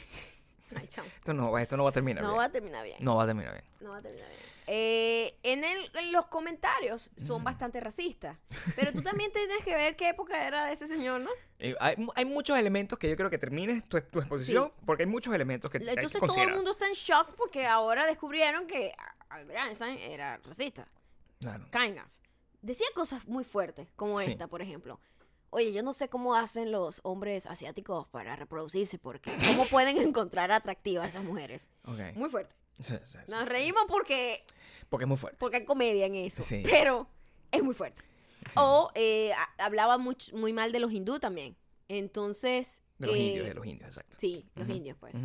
[0.84, 2.40] Esto no, esto no va a terminar No bien.
[2.40, 2.98] va a terminar bien.
[3.00, 3.66] No va a terminar bien.
[3.80, 4.42] No va a terminar bien.
[4.70, 7.20] Eh, en, el- en los comentarios Mm.
[7.26, 8.38] son bastante racistas.
[8.76, 11.30] Pero tú también tienes que ver qué época era de ese señor, ¿no?
[11.60, 15.10] Eh, hay, hay muchos elementos que yo creo que termines tu, tu exposición porque hay
[15.10, 18.68] muchos elementos que hay que Entonces todo el mundo está en shock porque ahora descubrieron
[18.68, 18.92] que
[19.30, 20.88] Albert Einstein era racista.
[21.40, 21.66] Claro.
[21.72, 22.06] Kind of.
[22.62, 24.32] Decía cosas muy fuertes, como Sí.
[24.32, 25.00] esta, por ejemplo.
[25.50, 30.52] Oye, yo no sé cómo hacen los hombres asiáticos para reproducirse, porque ¿cómo pueden encontrar
[30.52, 31.70] atractivas a esas mujeres?
[31.86, 32.00] Ok.
[32.16, 32.54] Muy fuerte.
[32.80, 33.32] Sí, sí, sí.
[33.32, 34.44] Nos reímos porque
[34.90, 35.38] Porque es muy fuerte.
[35.40, 36.44] porque hay comedia en eso.
[36.64, 37.08] Pero
[37.52, 38.04] es muy fuerte.
[38.56, 41.56] O eh, hablaba much- muy mal de los hindú también.
[41.90, 42.82] Entonces.
[42.98, 44.18] De los eh, indios, de los indios, exacto.
[44.20, 45.16] Sí, los indios, pues.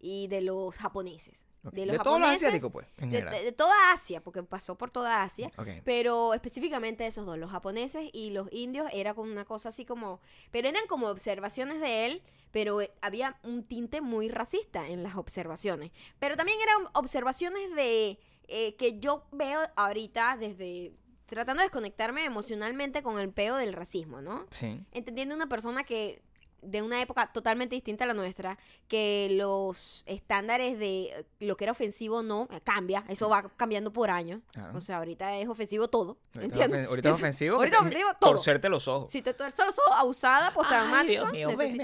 [0.00, 1.44] Y de los japoneses.
[1.62, 4.90] De los todos los asiáticos, pues, en De, de- de toda Asia, porque pasó por
[4.90, 5.50] toda Asia.
[5.84, 10.20] Pero específicamente esos dos, los japoneses y los indios, era como una cosa así como.
[10.50, 15.16] Pero eran como observaciones de él, pero eh, había un tinte muy racista en las
[15.16, 15.90] observaciones.
[16.18, 18.18] Pero también eran observaciones de.
[18.48, 20.92] eh, que yo veo ahorita desde.
[21.26, 24.46] tratando de desconectarme emocionalmente con el peo del racismo, ¿no?
[24.50, 24.80] Sí.
[24.92, 26.22] entendiendo una persona que
[26.62, 28.58] de una época totalmente distinta a la nuestra,
[28.88, 33.92] que los estándares de eh, lo que era ofensivo no eh, cambia, eso va cambiando
[33.92, 34.40] por años.
[34.52, 34.76] Claro.
[34.76, 36.18] O sea, ahorita es ofensivo todo.
[36.34, 36.86] ¿Entiendes?
[36.86, 37.56] Ahorita es ofensivo.
[37.56, 38.30] Ahorita es ofensivo todo.
[38.32, 39.10] Torcerte los ojos.
[39.10, 40.52] Si te tuerzo los ojos, abusada,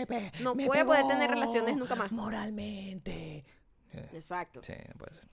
[0.07, 2.13] pe- no me puede poder tener relaciones nunca más.
[2.13, 3.45] Moralmente.
[3.93, 4.61] Sí, Exacto.
[4.63, 5.25] Sí, no puede ser.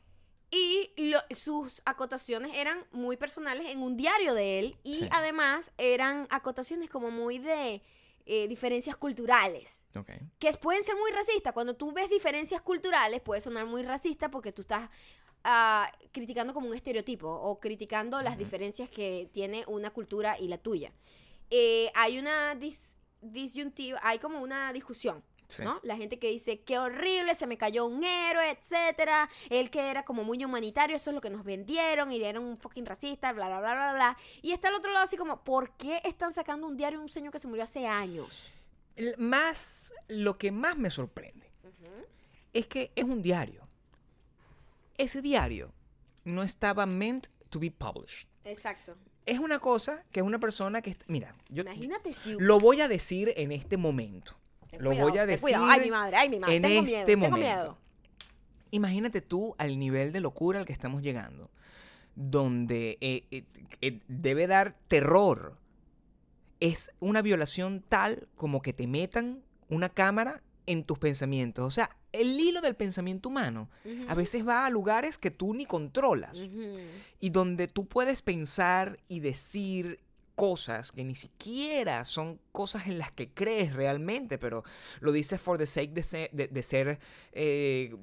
[0.51, 5.09] Y lo- sus acotaciones eran muy personales en un diario de él y Sí.
[5.11, 7.81] además eran acotaciones como muy de
[8.25, 9.83] eh, diferencias culturales.
[9.95, 10.11] Ok.
[10.39, 11.53] que pueden ser muy racistas.
[11.53, 14.89] Cuando tú ves diferencias culturales, puede sonar muy racista porque tú estás
[15.43, 20.57] ah, criticando como un estereotipo o criticando las diferencias que tiene una cultura y la
[20.57, 20.91] tuya.
[21.49, 25.23] Eh, hay una dis- disyuntiva, hay como una discusión.
[25.47, 25.63] Sí.
[25.63, 25.79] ¿no?
[25.83, 29.29] La gente que dice, qué horrible, se me cayó un héroe, etcétera.
[29.49, 32.57] Él que era como muy humanitario, eso es lo que nos vendieron, y era un
[32.57, 34.17] fucking racista, bla, bla, bla, bla, bla.
[34.41, 37.09] Y está al otro lado así como, ¿por qué están sacando un diario de un
[37.09, 38.51] señor que se murió hace años?
[38.95, 41.51] El más, lo que más me sorprende
[42.53, 43.67] es que es un diario.
[44.97, 45.73] Ese diario
[46.23, 48.27] no estaba meant to be published.
[48.45, 48.95] Exacto.
[49.25, 50.97] es una cosa que es una persona que...
[51.07, 52.35] Mira, yo Imagínate si...
[52.37, 54.35] lo voy a decir en este momento.
[54.73, 55.65] Ten Lo cuidado, voy a decir cuidado.
[55.67, 56.55] Ay, mi madre, ay, mi madre.
[56.55, 57.37] en tengo este miedo, tengo momento.
[57.37, 57.77] miedo.
[58.71, 61.51] Imagínate tú al nivel de locura al que estamos llegando,
[62.15, 63.43] donde eh, eh,
[63.81, 65.57] eh, debe dar terror.
[66.59, 71.65] Es una violación tal como que te metan una cámara en tus pensamientos.
[71.65, 73.69] O sea, el hilo del pensamiento humano
[74.07, 76.35] a veces va a lugares que tú ni controlas
[77.19, 79.99] y donde tú puedes pensar y decir
[80.35, 84.63] cosas que ni siquiera son cosas en las que crees realmente, pero
[84.99, 86.99] lo dices for the sake de ser, de, de ser
[87.31, 87.95] eh,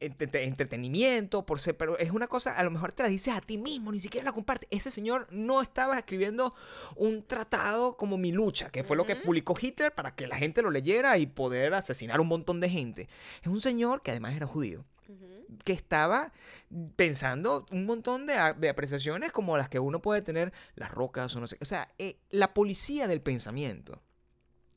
[0.00, 3.40] entre- entretenimiento, por ser, pero es una cosa, a lo mejor te la dices a
[3.40, 4.68] ti mismo, ni siquiera la compartes.
[4.70, 6.54] Ese señor no estaba escribiendo
[6.96, 10.62] un tratado como Mi lucha, que fue lo que publicó Hitler para que la gente
[10.62, 13.08] lo leyera y poder asesinar un montón de gente.
[13.42, 14.84] Es un señor que además era judío
[15.64, 16.32] Que estaba
[16.96, 21.46] pensando un montón de, apreciaciones como las que uno puede tener las rocas o no
[21.46, 21.56] sé.
[21.60, 24.02] O sea, eh, la policía del pensamiento.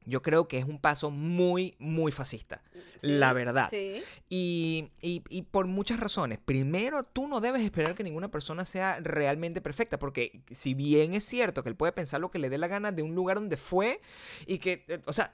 [0.07, 2.61] Yo creo que es un paso muy, muy fascista.
[3.01, 3.69] La verdad.
[3.71, 4.03] Sí.
[4.29, 6.37] Y, y- y por muchas razones.
[6.45, 11.23] Primero, tú no debes esperar que ninguna persona sea realmente perfecta, porque si bien es
[11.23, 13.57] cierto que él puede pensar lo que le dé la gana de un lugar donde
[13.57, 13.99] fue
[14.45, 15.33] y que, eh, o sea,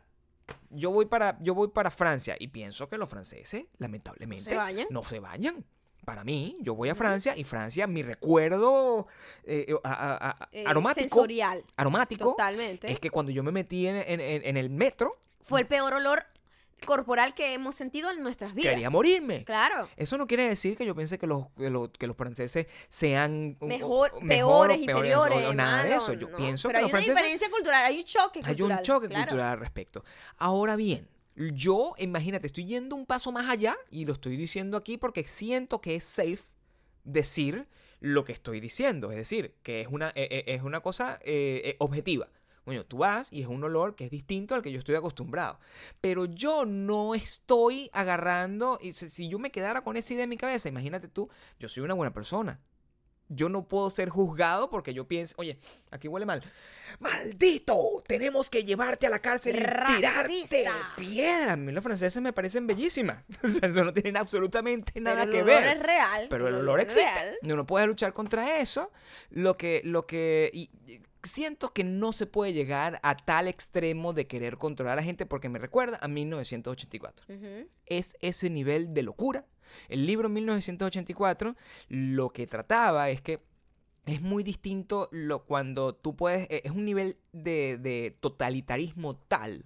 [0.70, 4.56] yo voy para, yo voy para Francia y pienso que los franceses, lamentablemente,
[4.90, 5.66] no se vayan.
[6.06, 6.96] Para mí, yo voy a.
[6.96, 9.08] Francia y Francia, mi recuerdo
[9.44, 11.64] eh, eh, a- a- a- Eh, aromático, Sensorial.
[11.78, 12.92] aromático Totalmente.
[12.92, 15.94] es que cuando yo me metí en, en- en- en el metro, Fue el peor
[15.94, 16.26] olor
[16.86, 18.74] corporal que hemos sentido en nuestras vidas.
[18.74, 19.44] quería morirme.
[19.46, 19.88] Claro.
[19.98, 23.58] Eso no quiere decir que yo piense que los, que los, que los franceses sean
[23.62, 25.46] Mejor, o- peores, o inferiores.
[25.48, 26.14] o nada de eso.
[26.14, 26.38] Yo no.
[26.38, 28.78] pienso Pero que hay los una franceses diferencia cultural, hay un choque hay cultural.
[28.80, 29.24] un choque claro.
[29.26, 30.04] cultural al respecto.
[30.38, 34.98] Ahora bien, yo, imagínate, estoy yendo un paso más allá y lo estoy diciendo aquí
[34.98, 36.40] porque siento que es safe
[37.04, 37.68] decir
[38.00, 39.12] lo que estoy diciendo.
[39.12, 42.28] Es decir, que es una, eh, eh, es una cosa eh, eh, objetiva.
[42.66, 45.60] Bueno, tú vas y es un olor que es distinto al que yo estoy acostumbrado.
[46.00, 48.78] Pero yo no estoy agarrando.
[48.82, 51.84] Y si, yo me quedara con esa idea en mi cabeza, imagínate tú, yo soy
[51.84, 52.60] una buena persona.
[53.34, 55.58] Yo no puedo ser juzgado porque yo pienso, oye,
[55.90, 56.44] aquí huele mal.
[57.00, 58.04] ¡Maldito!
[58.08, 60.94] Tenemos que llevarte a la cárcel y tirarte Racista.
[60.98, 61.54] piedra.
[61.54, 63.24] A mí los franceses me parecen bellísimas.
[63.44, 65.78] O sea, eso no tiene absolutamente nada Pero que el olor ver.
[65.78, 66.28] es real.
[66.30, 67.10] Pero el olor existe.
[67.12, 67.38] real.
[67.44, 68.92] Uno puede luchar contra eso.
[69.30, 70.50] Lo que, lo que.
[70.54, 75.02] y- y siento que no se puede llegar a tal extremo de querer controlar a
[75.02, 77.26] la gente porque me recuerda a 1984.
[77.34, 77.68] Ujú.
[77.86, 79.46] Es ese nivel de locura.
[79.88, 81.56] El libro 1984
[81.88, 83.42] lo que trataba es que
[84.06, 86.48] es muy distinto lo cuando tú puedes.
[86.50, 89.64] eh, Es un nivel de, de totalitarismo tal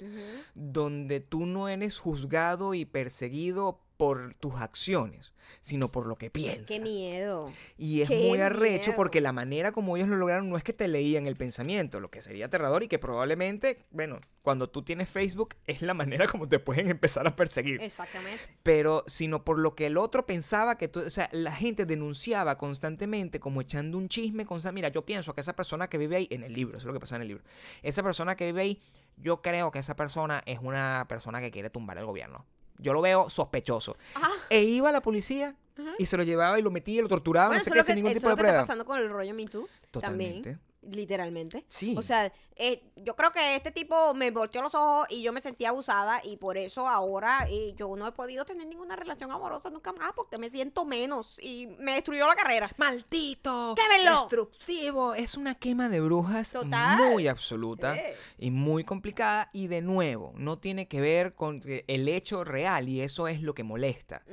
[0.54, 6.68] donde tú no eres juzgado y perseguido por tus acciones, sino por lo que piensas.
[6.68, 7.52] Qué miedo.
[7.78, 8.96] Y es muy arrecho miedo.
[8.98, 12.12] porque la manera como ellos lo lograron no es que te leían el pensamiento, lo
[12.12, 16.48] que sería aterrador y que probablemente, bueno, cuando tú tienes Facebook es la manera como
[16.48, 17.82] te pueden empezar a perseguir.
[17.82, 18.44] Exactamente.
[18.64, 22.58] Pero sino por lo que el otro pensaba que tú, o sea, la gente denunciaba
[22.58, 24.76] constantemente como echando un chisme constante.
[24.76, 26.94] Mira, yo pienso que esa persona que vive ahí, en el libro, eso es lo
[26.94, 27.44] que pasa en el libro,
[27.82, 28.82] esa persona que vive ahí,
[29.18, 32.46] yo creo que esa persona es una persona que quiere tumbar el gobierno.
[32.78, 33.98] Yo lo veo sospechoso.
[34.16, 34.30] Ah.
[34.50, 35.92] E iba a la policía Ajá.
[35.98, 37.84] y se lo llevaba y lo metía y lo torturaba, Bueno, no sé eso qué,
[37.84, 38.62] sin ningún eso tipo es de lo que está prueba.
[38.64, 39.68] pasando con el rollo Me Too.
[39.92, 40.36] Totalmente.
[40.54, 40.60] También.
[40.92, 41.66] Literalmente.
[41.68, 41.96] Sí.
[41.98, 45.42] O sea, eh, yo creo que este tipo me volteó los ojos y yo me
[45.42, 49.70] sentí abusada y por eso ahora eh, yo no he podido tener ninguna relación amorosa
[49.70, 52.72] nunca más porque me siento menos y me destruyó la carrera.
[52.78, 53.76] ¡Maldito!
[53.76, 54.12] ¡Quémelo!
[54.22, 55.16] ¡Destructivo!
[55.16, 56.98] Es una quema de brujas Total.
[57.12, 58.16] muy absoluta Eh.
[58.38, 59.50] y muy complicada.
[59.52, 63.54] Y de nuevo, no tiene que ver con el hecho real y eso es lo
[63.54, 64.24] que molesta.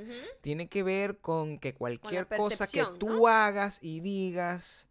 [0.42, 3.26] Tiene que ver con que cualquier cosa que tú ¿no?
[3.28, 4.86] hagas y digas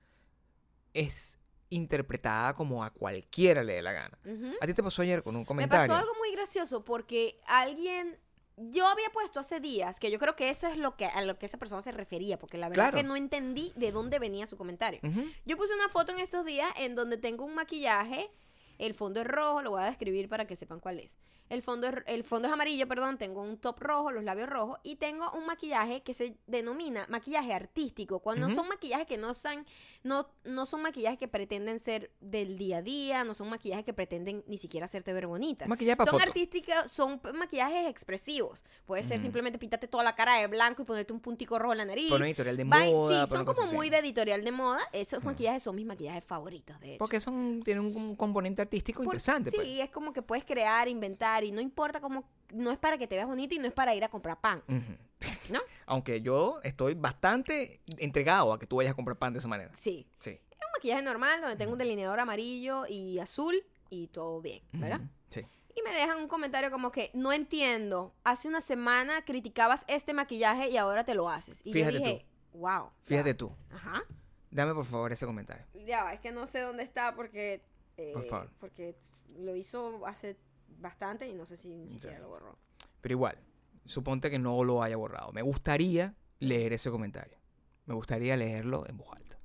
[0.94, 1.38] es
[1.72, 4.20] interpretada como a cualquiera le dé la gana.
[4.62, 5.88] A ti te pasó ayer con un Me comentario.
[5.88, 8.20] pasó algo muy gracioso porque alguien
[8.58, 11.40] yo había puesto hace días que yo creo que eso es lo que a lo
[11.40, 12.98] que esa persona se refería porque la verdad Claro.
[12.98, 15.00] que no entendí de dónde venía su comentario.
[15.46, 18.30] Yo puse una foto en estos días en donde tengo un maquillaje,
[18.78, 21.16] el fondo es rojo, lo voy a describir para que sepan cuál es.
[21.52, 24.80] El fondo es, el fondo es amarillo, perdón, tengo un top rojo, los labios rojos
[24.84, 29.66] y tengo un maquillaje que se denomina maquillaje artístico, cuando son maquillajes que no son
[30.04, 33.94] no, no son maquillajes que pretenden ser del día a día, no son maquillajes que
[33.94, 35.68] pretenden ni siquiera hacerte ver bonita.
[35.68, 36.24] Maquillaje son foto.
[36.24, 38.64] artísticos, son maquillajes expresivos.
[38.86, 41.80] Puede ser simplemente pintarte toda la cara de blanco y ponerte un puntico rojo en
[41.80, 42.12] la nariz.
[42.12, 43.26] Editorial de moda.
[43.26, 44.80] sí, son como muy de editorial de moda.
[44.94, 46.98] Esos maquillajes son mis maquillajes favoritos, de hecho.
[47.00, 49.52] Porque son, tienen un, un componente artístico Por- interesante.
[49.52, 49.68] Sí, pues.
[49.68, 52.24] es como que puedes crear, inventar y no importa cómo,
[52.54, 54.64] no es para que te veas bonita y no es para ir a comprar pan.
[54.68, 55.60] ¿no?
[55.86, 59.72] Aunque yo estoy bastante entregado a que tú vayas a comprar pan de esa manera.
[59.76, 60.08] Sí.
[60.20, 60.32] Sí.
[60.32, 65.02] Es un maquillaje normal donde tengo un delineador amarillo y azul y todo bien, ¿verdad?
[65.30, 65.46] Sí.
[65.76, 68.14] Y me dejan un comentario como que no entiendo.
[68.24, 71.62] Hace una semana criticabas este maquillaje y ahora te lo haces.
[71.66, 72.86] Y Fíjate yo dije, wow.
[72.86, 73.38] ya Fíjate va".
[73.38, 73.56] tú.
[73.72, 74.04] Ajá.
[74.50, 75.66] Dame por favor ese comentario.
[75.86, 77.64] Ya es que no sé dónde está porque.
[77.98, 78.50] eh, Por favor.
[78.60, 78.96] Porque
[79.38, 80.36] lo hizo hace
[80.80, 82.58] bastante y no sé si ni siquiera lo borró.
[83.02, 83.38] Pero igual,
[83.86, 85.32] suponte que no lo haya borrado.
[85.34, 87.38] Me gustaría leer ese comentario.
[87.86, 89.40] Me gustaría leerlo en voz alta.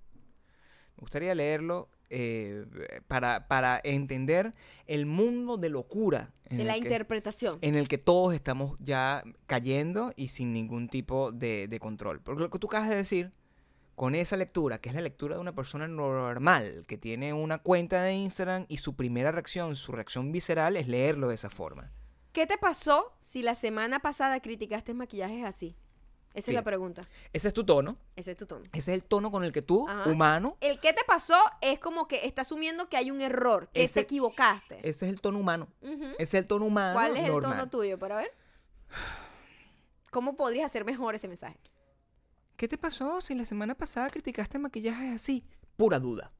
[0.96, 2.64] Me gustaría leerlo eh,
[3.08, 4.54] para, para entender
[4.86, 7.58] el mundo de locura en De la que- interpretación.
[7.62, 12.20] en el que todos estamos ya cayendo y sin ningún tipo de, de control.
[12.22, 13.32] Porque lo que tú acabas de decir,
[13.96, 18.02] con esa lectura, que es la lectura de una persona normal, que tiene una cuenta
[18.02, 21.90] de Instagram y su primera reacción, su reacción visceral es leerlo de esa forma.
[22.32, 25.74] ¿Qué te pasó si la semana pasada criticaste maquillajes así?
[26.34, 26.50] Esa Sí.
[26.50, 27.08] es la pregunta.
[27.32, 28.62] Ese es tu tono, Ese es tu tono.
[28.74, 30.10] ese es el tono con el que tú, Ajá.
[30.10, 33.84] humano, El que te pasó es como que está asumiendo que hay un error, que
[33.84, 34.80] Ese- te equivocaste.
[34.86, 35.68] ese es el tono humano.
[35.80, 37.98] Ese es el tono humano ¿Cuál es el tono tuyo?
[37.98, 38.30] Para ver.
[40.10, 41.58] ¿Cómo podrías hacer mejor ese mensaje?
[42.56, 45.44] ¿Qué te pasó si la semana pasada criticaste maquillajes así?
[45.76, 46.32] Pura duda.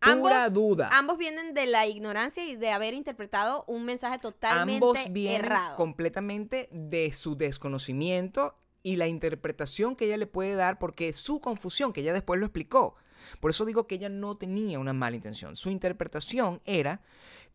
[0.00, 0.88] Pura Ambos- duda.
[0.92, 5.76] Ambos vienen de la ignorancia y de haber interpretado un mensaje totalmente Ambos vienen errado.
[5.76, 11.92] completamente de su desconocimiento y la interpretación que ella le puede dar porque su confusión,
[11.92, 12.94] que ella después lo explicó.
[13.40, 15.54] Por eso digo que ella no tenía una mala intención.
[15.56, 17.02] Su interpretación era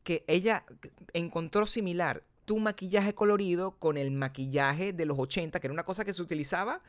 [0.04, 0.66] que ella
[1.14, 6.06] encontró similar tu maquillaje colorido con el maquillaje de los 80, que era una cosa
[6.06, 6.84] que se utilizaba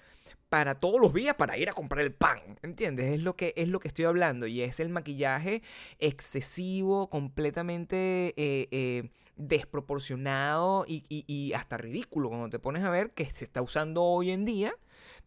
[0.49, 3.07] para todos los días para ir a comprar el pan, ¿entiendes?
[3.14, 5.62] Es lo que es lo que estoy hablando y es el maquillaje
[5.99, 13.11] excesivo, completamente eh, eh, desproporcionado y, y- y hasta ridículo cuando te pones a ver
[13.12, 14.74] que se está usando hoy en día,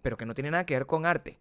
[0.01, 1.39] pero que no tiene nada que ver con arte.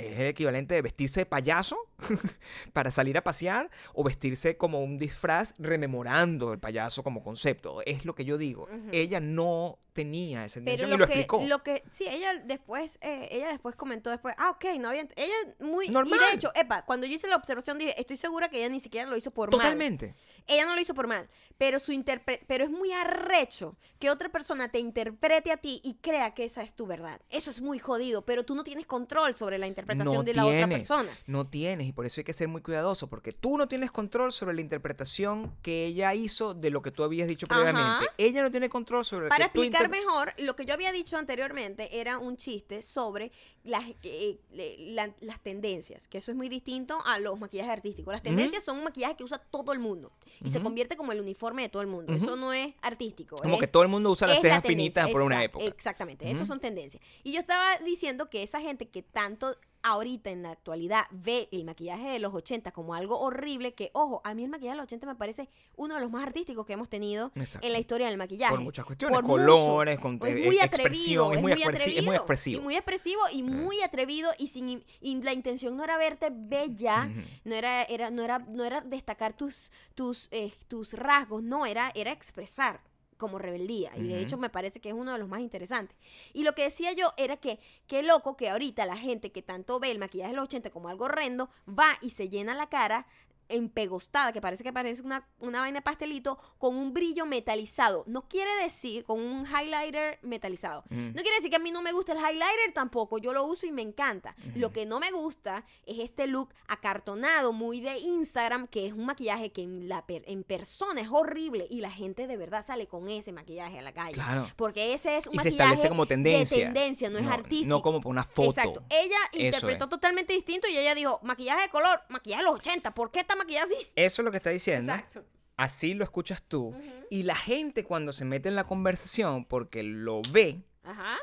[0.00, 1.76] Es el equivalente de vestirse de payaso
[2.72, 7.82] para salir a pasear o vestirse como un disfraz rememorando el payaso como concepto.
[7.86, 8.68] Es lo que yo digo.
[8.92, 11.46] Ella no tenía esa Pero intención y lo lo que, explicó.
[11.46, 15.34] lo que, sí, ella después, eh, ella después comentó después, ah, ok, no había, ella
[15.58, 16.18] muy, Normal.
[16.22, 18.80] y de hecho, epa, cuando yo hice la observación dije, estoy segura que ella ni
[18.80, 19.58] siquiera lo hizo por mal.
[19.60, 20.14] Totalmente.
[20.50, 24.28] Ella no lo hizo por mal, pero su interpre- pero es muy arrecho que otra
[24.30, 27.20] persona te interprete a ti y crea que esa es tu verdad.
[27.30, 30.46] Eso es muy jodido, pero tú no tienes control sobre la interpretación No de la
[30.46, 31.16] otra persona.
[31.26, 34.32] No tienes, y por eso hay que ser muy cuidadoso, porque tú no tienes control
[34.32, 37.62] sobre la interpretación que ella hizo de lo que tú habías dicho Ajá.
[37.62, 38.06] previamente.
[38.18, 42.00] Ella no tiene control sobre Para que explicar mejor, lo que yo había dicho anteriormente
[42.00, 43.30] era un chiste sobre
[43.64, 48.12] las, eh, la- las tendencias, que eso es muy distinto a los maquillajes artísticos.
[48.12, 50.12] Las tendencias son un maquillaje que usa todo el mundo
[50.42, 52.12] y se convierte como el uniforme de todo el mundo.
[52.14, 53.36] Eso no es artístico.
[53.36, 55.64] Como es- que todo el mundo usa las la cejas finitas por una época.
[55.64, 57.02] Exactamente, eso son tendencias.
[57.22, 61.64] Y yo estaba diciendo que esa gente que tanto ahorita en la actualidad ve el
[61.64, 64.84] maquillaje de los 80 como algo horrible, que ojo, a mí el maquillaje de los
[64.84, 67.66] 80 me parece uno de los más artísticos que hemos tenido Exacto.
[67.66, 68.52] en la historia del maquillaje.
[68.54, 70.18] Por muchas cuestiones, Por colores, mucho.
[70.18, 72.58] con es eh, muy expresión, atrevido, es muy, expresi- es muy expresivo.
[72.60, 77.08] Sí, muy expresivo y muy atrevido y sin y la intención no era verte bella,
[77.44, 81.90] no era era no era no era destacar tus tus eh, tus rasgos, no era
[81.94, 82.80] era expresar
[83.20, 85.96] como rebeldía y de hecho me parece que es uno de los más interesantes.
[86.32, 89.78] Y lo que decía yo era que qué loco que ahorita la gente que tanto
[89.78, 93.06] ve el maquillaje de los 80 como algo horrendo va y se llena la cara
[93.50, 98.04] empegostada, que parece que parece una, una vaina de pastelito, con un brillo metalizado.
[98.06, 100.84] No quiere decir, con un highlighter metalizado.
[100.90, 103.66] No quiere decir que a mí no me gusta el highlighter tampoco, yo lo uso
[103.66, 104.34] y me encanta.
[104.54, 109.06] Lo que no me gusta es este look acartonado, muy de Instagram, que es un
[109.06, 112.86] maquillaje que en, la per- en persona es horrible y la gente de verdad sale
[112.86, 114.14] con ese maquillaje a la calle.
[114.14, 114.48] Claro.
[114.56, 116.56] Porque ese es un Y se maquillaje establece como tendencia.
[116.58, 117.68] de tendencia, no, es artístico.
[117.68, 118.50] No como por una foto.
[118.50, 118.82] Exacto.
[118.90, 119.90] Ella Eso interpretó es.
[119.90, 123.36] totalmente distinto y ella dijo, maquillaje de color, maquillaje de los 80, ¿por qué está
[123.40, 123.86] maquillada así?
[123.96, 124.92] Eso es lo que está diciendo.
[124.92, 125.24] Exacto.
[125.56, 126.74] Así lo escuchas tú.
[127.10, 131.18] Y la gente cuando se mete en la conversación, porque lo ve, Ajá,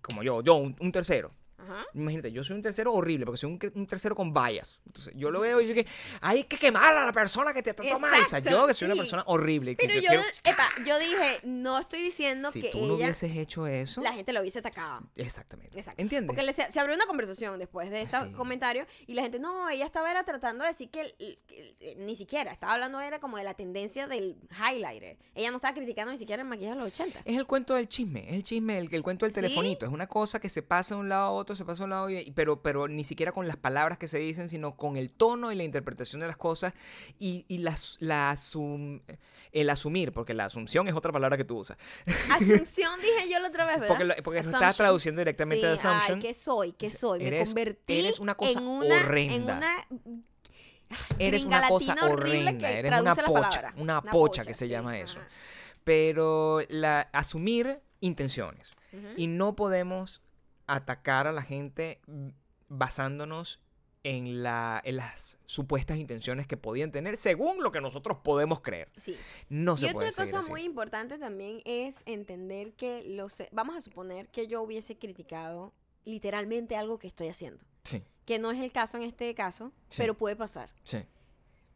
[0.00, 1.32] como yo, yo, un, un tercero.
[1.62, 1.84] Ajá.
[1.94, 4.80] Imagínate, yo soy un tercero horrible, porque soy un, un tercero con vallas.
[4.86, 5.86] Entonces, yo lo veo y digo que
[6.20, 8.22] hay que quemar a la persona que te trató mal.
[8.22, 9.76] O sea, yo que soy una persona horrible.
[9.76, 13.06] que Pero yo, quiero- epa, yo dije, no estoy diciendo si que tú no ella,
[13.06, 15.08] hubieses hecho eso, la gente lo hubiese atacado.
[15.16, 15.78] exactamente.
[15.78, 16.00] Exacto.
[16.02, 16.26] ¿Entiendes?
[16.28, 18.32] Porque le- se, se abrió una conversación después de ese Sí.
[18.32, 21.14] comentario y la gente, no, ella estaba era tratando de decir que,
[21.98, 25.18] ni siquiera, estaba hablando era como de la tendencia del highlighter.
[25.34, 27.20] Ella no estaba criticando ni siquiera el maquillaje de los 80.
[27.24, 29.40] Es el cuento del chisme, es el chisme, el, el cuento del Sí.
[29.40, 29.86] telefonito.
[29.86, 31.90] Es una cosa que se pasa de un lado a otro se pasa a un
[31.90, 35.12] lado, y- pero, pero ni siquiera con las palabras que se dicen, sino con el
[35.12, 36.72] tono y la interpretación de las cosas
[37.18, 39.02] y, y la asum-
[39.52, 41.76] el asumir, porque la asunción es otra palabra que tú usas.
[42.30, 43.88] Asunción dije yo la otra vez, ¿verdad?
[43.88, 44.72] Porque lo, porque Assumption.
[44.74, 46.18] traduciendo directamente de Sí, assumption.
[46.18, 46.72] Ay, ¿qué soy?
[46.72, 47.18] ¿Qué soy?
[47.20, 49.56] Me Eres- convertí eres una cosa en una, En horrenda.
[49.56, 49.72] una
[51.18, 54.98] Eres una cosa horrenda, eres una pocha, una Una pocha pocha, que se sí, llama
[54.98, 55.18] eso.
[55.20, 55.28] ajá.
[55.84, 58.72] Pero la, asumir intenciones.
[59.16, 60.20] Y no podemos
[60.74, 62.00] atacar a la gente
[62.68, 63.60] basándonos
[64.04, 68.90] en, la, en las supuestas intenciones que podían tener según lo que nosotros podemos creer.
[68.96, 69.16] Sí.
[69.48, 70.50] No y se otra puede seguir cosa así.
[70.50, 75.72] muy importante también es entender que los vamos a suponer que yo hubiese criticado
[76.04, 79.98] literalmente algo que estoy haciendo, Sí, que no es el caso en este caso, Sí.
[79.98, 80.70] pero puede pasar.
[80.84, 80.98] sí.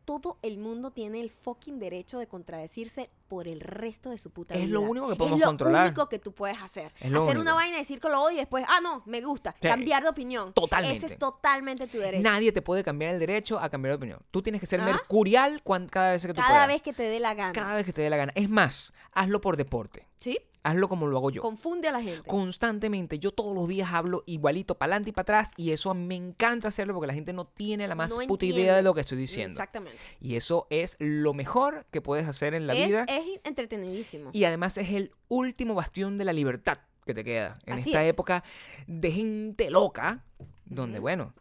[0.07, 4.55] Todo el mundo tiene el fucking derecho de contradecirse por el resto de su puta
[4.55, 4.73] Es vida.
[4.73, 5.87] lo único que podemos es lo controlar.
[5.89, 6.95] único que tú puedes hacer.
[7.01, 7.43] Es lo hacer único.
[7.43, 9.53] una vaina y decir que lo odio y después, ah, no, me gusta.
[9.61, 9.67] Sí.
[9.67, 10.53] Cambiar de opinión.
[10.53, 10.97] Totalmente.
[10.97, 12.23] Ese es totalmente tu derecho.
[12.23, 14.21] Nadie te puede cambiar el derecho a cambiar de opinión.
[14.31, 14.93] Tú tienes que ser Ajá.
[14.93, 16.69] mercurial cada vez que tú Cada puedas.
[16.69, 17.53] vez que te dé la gana.
[17.53, 18.33] Cada vez que te dé la gana.
[18.37, 20.07] Es más, hazlo por deporte.
[20.21, 20.39] ¿Sí?
[20.67, 21.43] Hazlo como lo hago yo.
[21.43, 22.29] Confunde a la gente.
[22.29, 23.21] Constantemente.
[23.21, 25.53] Yo todos los días hablo igualito, para adelante y para atrás.
[25.57, 28.17] Y eso a mí me encanta hacerlo porque la gente no tiene la más No
[28.17, 28.61] puta entiende.
[28.63, 29.53] idea de lo que estoy diciendo.
[29.53, 29.97] Exactamente.
[30.21, 33.05] Y eso es lo mejor que puedes hacer en la es, vida.
[33.09, 34.31] es entretenidísimo.
[34.33, 38.03] Y además es el último bastión de la libertad que te queda en Así esta
[38.03, 38.09] es.
[38.11, 38.43] época
[38.89, 40.25] de gente loca,
[40.65, 41.03] donde, Ujú.
[41.03, 41.35] bueno,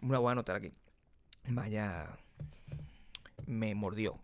[0.00, 0.72] me la voy a anotar aquí.
[1.48, 2.16] Vaya,
[3.44, 4.18] me mordió.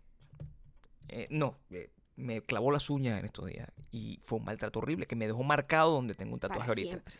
[1.09, 5.05] Eh, no, eh, me clavó las uñas en estos días y fue un maltrato horrible
[5.05, 6.89] que me dejó marcado donde tengo un tatuaje Para ahorita.
[6.89, 7.13] siempre.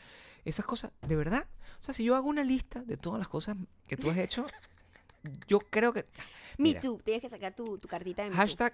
[0.44, 1.48] Esas cosas, de verdad.
[1.80, 4.46] O sea, si yo hago una lista de todas las cosas que tú has hecho,
[5.48, 6.06] yo creo que...
[6.58, 6.74] Me.
[6.74, 7.00] Too.
[7.04, 8.42] Tienes que sacar tu, tu cartita de Me Too.
[8.42, 8.74] Hashtag,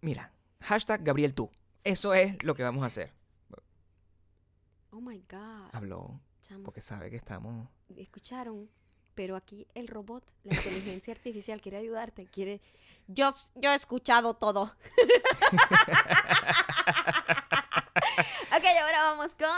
[0.00, 1.50] mira, hashtag Gabriel tú.
[1.82, 3.12] Eso es lo que vamos a hacer.
[4.90, 5.70] Oh my God.
[5.72, 7.68] Habló Chamos, porque sabe que estamos...
[7.96, 8.70] escucharon.
[9.14, 12.26] Pero aquí el robot, la inteligencia artificial, quiere ayudarte.
[12.26, 12.60] Quiere.
[13.06, 14.62] Yo, yo he escuchado todo.
[18.56, 19.48] ok, ahora vamos con.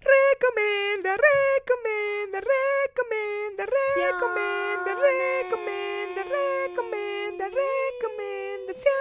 [0.00, 8.94] Recomienda, recomienda, recomienda, recomienda, recomienda, recomienda, recomendación.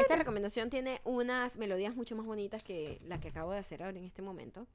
[0.00, 3.96] Esta recomendación tiene unas melodías mucho más bonitas que la que acabo de hacer ahora
[3.98, 4.66] en este momento.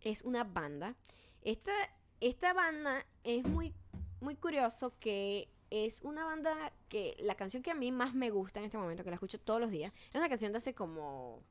[0.00, 0.96] Es una banda.
[1.42, 1.72] Esta,
[2.20, 3.74] esta banda es muy,
[4.20, 8.60] muy curioso que es una banda que la canción que a mí más me gusta
[8.60, 11.42] en este momento, que la escucho todos los días, es una canción de hace como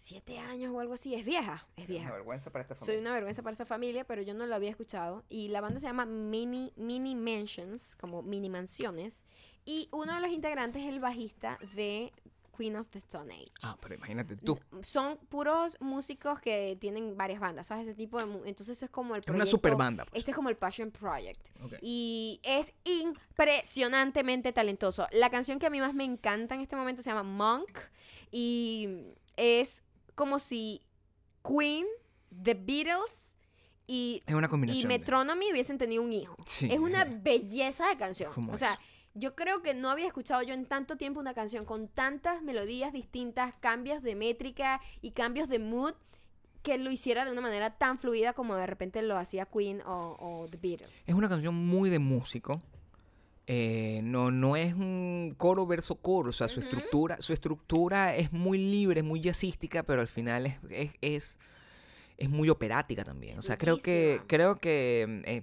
[0.00, 1.14] siete años o algo así.
[1.14, 2.10] Es vieja, es vieja.
[2.10, 5.24] vergüenza para esta Soy una vergüenza para esta familia, pero yo no la había escuchado.
[5.28, 9.22] Y la banda se llama Mini, Mini Mansions, como mini mansiones.
[9.64, 12.12] Y uno de los integrantes es el bajista de
[12.56, 13.50] Queen of the Stone Age.
[13.62, 14.58] Ah, pero imagínate tú.
[14.82, 17.86] Son puros músicos que tienen varias bandas, ¿sabes?
[17.86, 18.48] Ese tipo de...
[18.48, 20.04] Entonces es como el Es una super banda.
[20.04, 20.18] pues.
[20.18, 21.48] Este es como el Passion Project.
[21.82, 25.06] Y es impresionantemente talentoso.
[25.12, 27.78] La canción que a mí más me encanta en este momento se llama Monk.
[28.30, 28.88] Y
[29.36, 29.82] es
[30.14, 30.82] como si
[31.42, 31.86] Queen,
[32.42, 33.38] The Beatles
[33.86, 34.88] y, Es una y combinación.
[34.88, 36.36] de- Metronomy hubiesen tenido un hijo.
[36.46, 36.68] Sí.
[36.70, 38.32] Es una belleza de canción.
[38.34, 38.60] ¿Cómo O es?
[39.14, 42.92] Yo creo que no había escuchado yo en tanto tiempo una canción con tantas melodías
[42.92, 45.94] distintas, cambios de métrica y cambios de mood
[46.62, 50.16] que lo hiciera de una manera tan fluida como de repente lo hacía Queen o,
[50.20, 51.04] o The Beatles.
[51.06, 52.60] Es una canción muy de músico.
[53.46, 56.30] Eh, no, no es un coro verso coro.
[56.30, 60.58] O sea, su estructura, su estructura es muy libre, muy jazzística, pero al final es,
[60.70, 61.38] es, es,
[62.16, 63.38] es muy operática también.
[63.38, 65.42] O sea, creo que, creo que eh,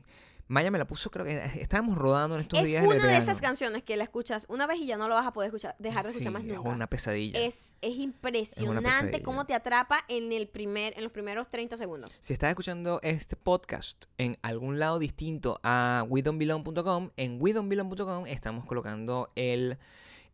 [0.49, 2.83] Maya me la puso, creo que eh, estábamos rodando en estos Es días.
[2.83, 5.27] el una de esas canciones que la escuchas una vez y ya no lo vas
[5.27, 6.69] a poder escuchar, dejar de escuchar Sí, más Es nunca.
[6.69, 7.39] una pesadilla.
[7.39, 9.23] Es, es impresionante pesadilla.
[9.23, 12.11] cómo te atrapa en el primer, en los primeros 30 segundos.
[12.21, 19.31] Si estás escuchando este podcast en algún lado distinto a WeDon'tBelong.com, en WeDon'tBelong.com estamos colocando
[19.35, 19.77] el,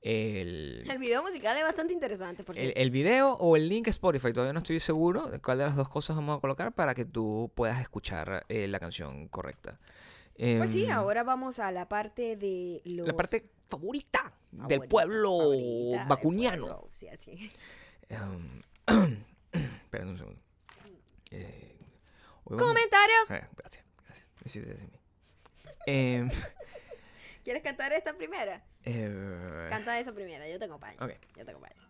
[0.01, 3.91] el, El video musical es bastante interesante, por el, el video o el link a
[3.91, 4.31] Spotify.
[4.33, 7.05] Todavía no estoy seguro de cuál de las dos cosas vamos a colocar para que
[7.05, 9.79] tú puedas escuchar eh, la canción correcta.
[10.37, 13.07] Pues sí, Em, ahora vamos a la parte de los...
[13.07, 16.65] La parte favorita del favorita, pueblo favorita del vacuniano.
[16.67, 17.49] pueblo, Sí, así.
[18.09, 18.61] Em,
[19.51, 20.41] espérate un segundo.
[21.31, 21.77] Eh,
[22.43, 23.31] Comentarios.
[23.31, 24.27] Eh, gracias, gracias.
[24.43, 24.89] Decir mí.
[25.85, 26.29] Em,
[27.43, 28.63] ¿Quieres cantar esta primera?
[28.85, 30.97] eh, Canta esa primera, yo te acompaño.
[31.03, 31.11] Ok.
[31.35, 31.81] Yo te acompaño.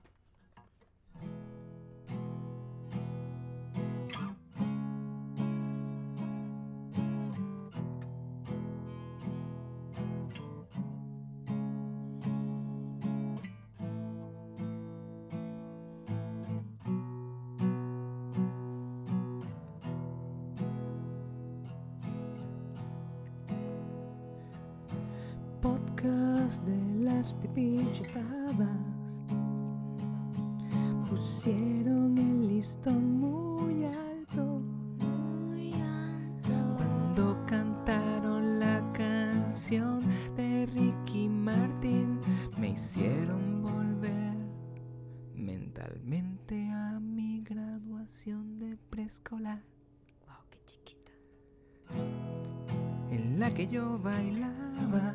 [27.53, 28.69] Las pipichitabas
[31.09, 34.61] pusieron el listón muy alto
[34.99, 36.75] Muy alto.
[36.77, 40.01] cuando cantaron la canción
[40.35, 42.19] de Ricky Martin
[42.57, 44.35] me hicieron volver
[45.35, 49.61] mentalmente a mi graduación de preescolar
[50.25, 51.11] Wow, qué chiquita.
[53.11, 55.13] en la que yo bailaba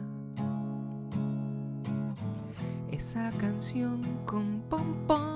[3.09, 5.28] esa canción con pompones.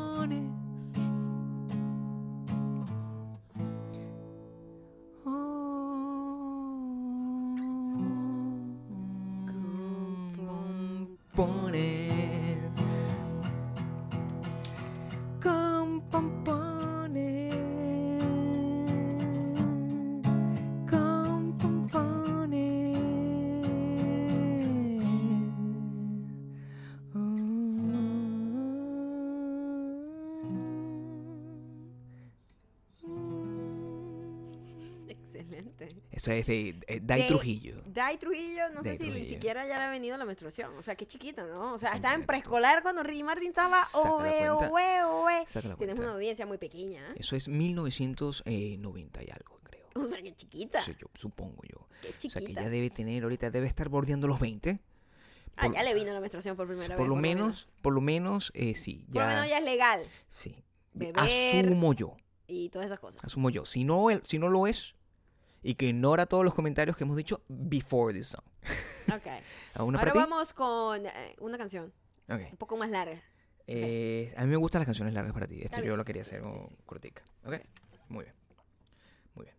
[36.22, 37.82] Eso es de, eh, Dai De- Trujillo.
[37.84, 40.72] Dai Trujillo, no sé si ni siquiera ya le ha venido la menstruación.
[40.78, 41.74] O sea, qué chiquita, ¿no?
[41.74, 43.82] O sea, estaba en preescolar cuando Ricky Martin estaba.
[43.94, 45.44] Oe, oe, oe.
[45.78, 47.10] Tienes una audiencia muy pequeña.
[47.10, 47.14] ¿eh?
[47.16, 49.82] Eso es 1990 y algo, creo.
[49.94, 50.82] O sea, qué chiquita.
[50.82, 51.88] Sí, yo supongo yo.
[52.00, 52.60] Qué O sea, que chiquita.
[52.62, 54.80] ella debe tener, ahorita debe estar bordeando los 20.
[55.56, 57.08] Ah, por- ya le vino la menstruación por primera Por vez.
[57.08, 59.04] lo menos, por lo menos, eh, sí.
[59.12, 60.06] Por lo menos ya es legal.
[60.30, 60.62] Sí.
[60.94, 61.18] Beber.
[61.18, 62.16] Asumo yo.
[62.46, 63.22] Y todas esas cosas.
[63.24, 63.64] Asumo yo.
[63.66, 64.94] Si no, el- si no lo es,
[65.62, 68.44] y que ignora todos los comentarios que hemos dicho before this song.
[69.12, 69.26] Ok.
[69.74, 71.92] ¿A una Ahora vamos con eh, una canción
[72.30, 72.40] Ok.
[72.52, 73.20] un poco más larga.
[73.66, 75.60] Eh, a mí me gustan las canciones largas para ti.
[75.62, 76.76] Esto yo lo quería Sí, hacer sí, sí.
[76.86, 77.22] cortica.
[77.44, 77.54] Ok.
[78.08, 78.34] Muy bien.
[79.34, 79.56] Muy bien.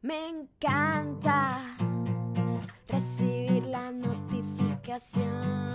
[0.00, 1.76] Me encanta
[2.88, 5.71] recibir la notificación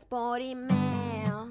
[0.00, 1.48] por email.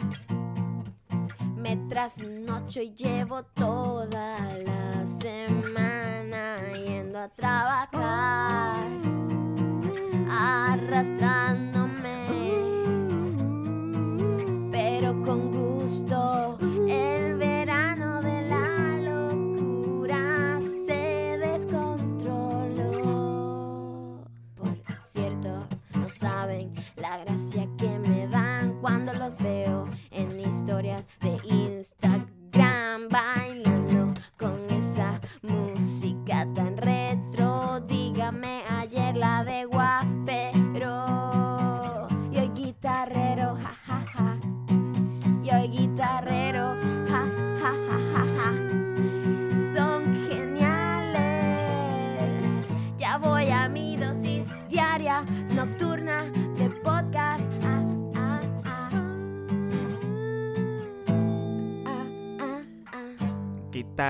[1.56, 8.88] Me trasnocho y llevo toda la semana yendo a trabajar,
[10.28, 11.81] arrastrándome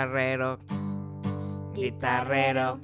[0.01, 0.57] Guitarrero.
[1.75, 2.79] Guitarrero.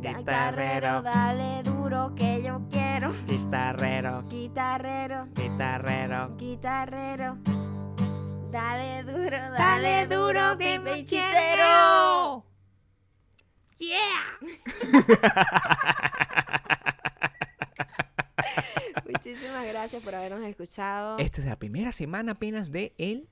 [0.00, 3.12] Guitarrero, dale duro que yo quiero.
[3.26, 4.22] Guitarrero.
[4.28, 6.36] Guitarrero, Guitarrero.
[6.36, 7.38] guitarrero.
[8.52, 12.46] Dale duro, dale duro que me chitero.
[19.04, 21.18] Muchísimas gracias por habernos escuchado.
[21.18, 23.28] Esta es la primera semana apenas de el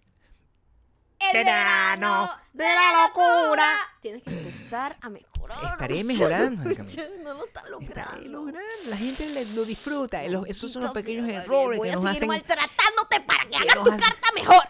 [1.32, 3.68] el verano de la locura.
[4.00, 5.58] Tienes que empezar a mejorar.
[5.72, 7.44] Estaré mejorando, no lo
[7.80, 8.60] Estaré logrando.
[8.86, 10.22] La gente le- lo disfruta.
[10.24, 12.28] Los- esos son los pequeños errores Voy que a nos seguir hacen.
[12.28, 14.62] maltratándote para que que hagas tu hacen- carta mejor.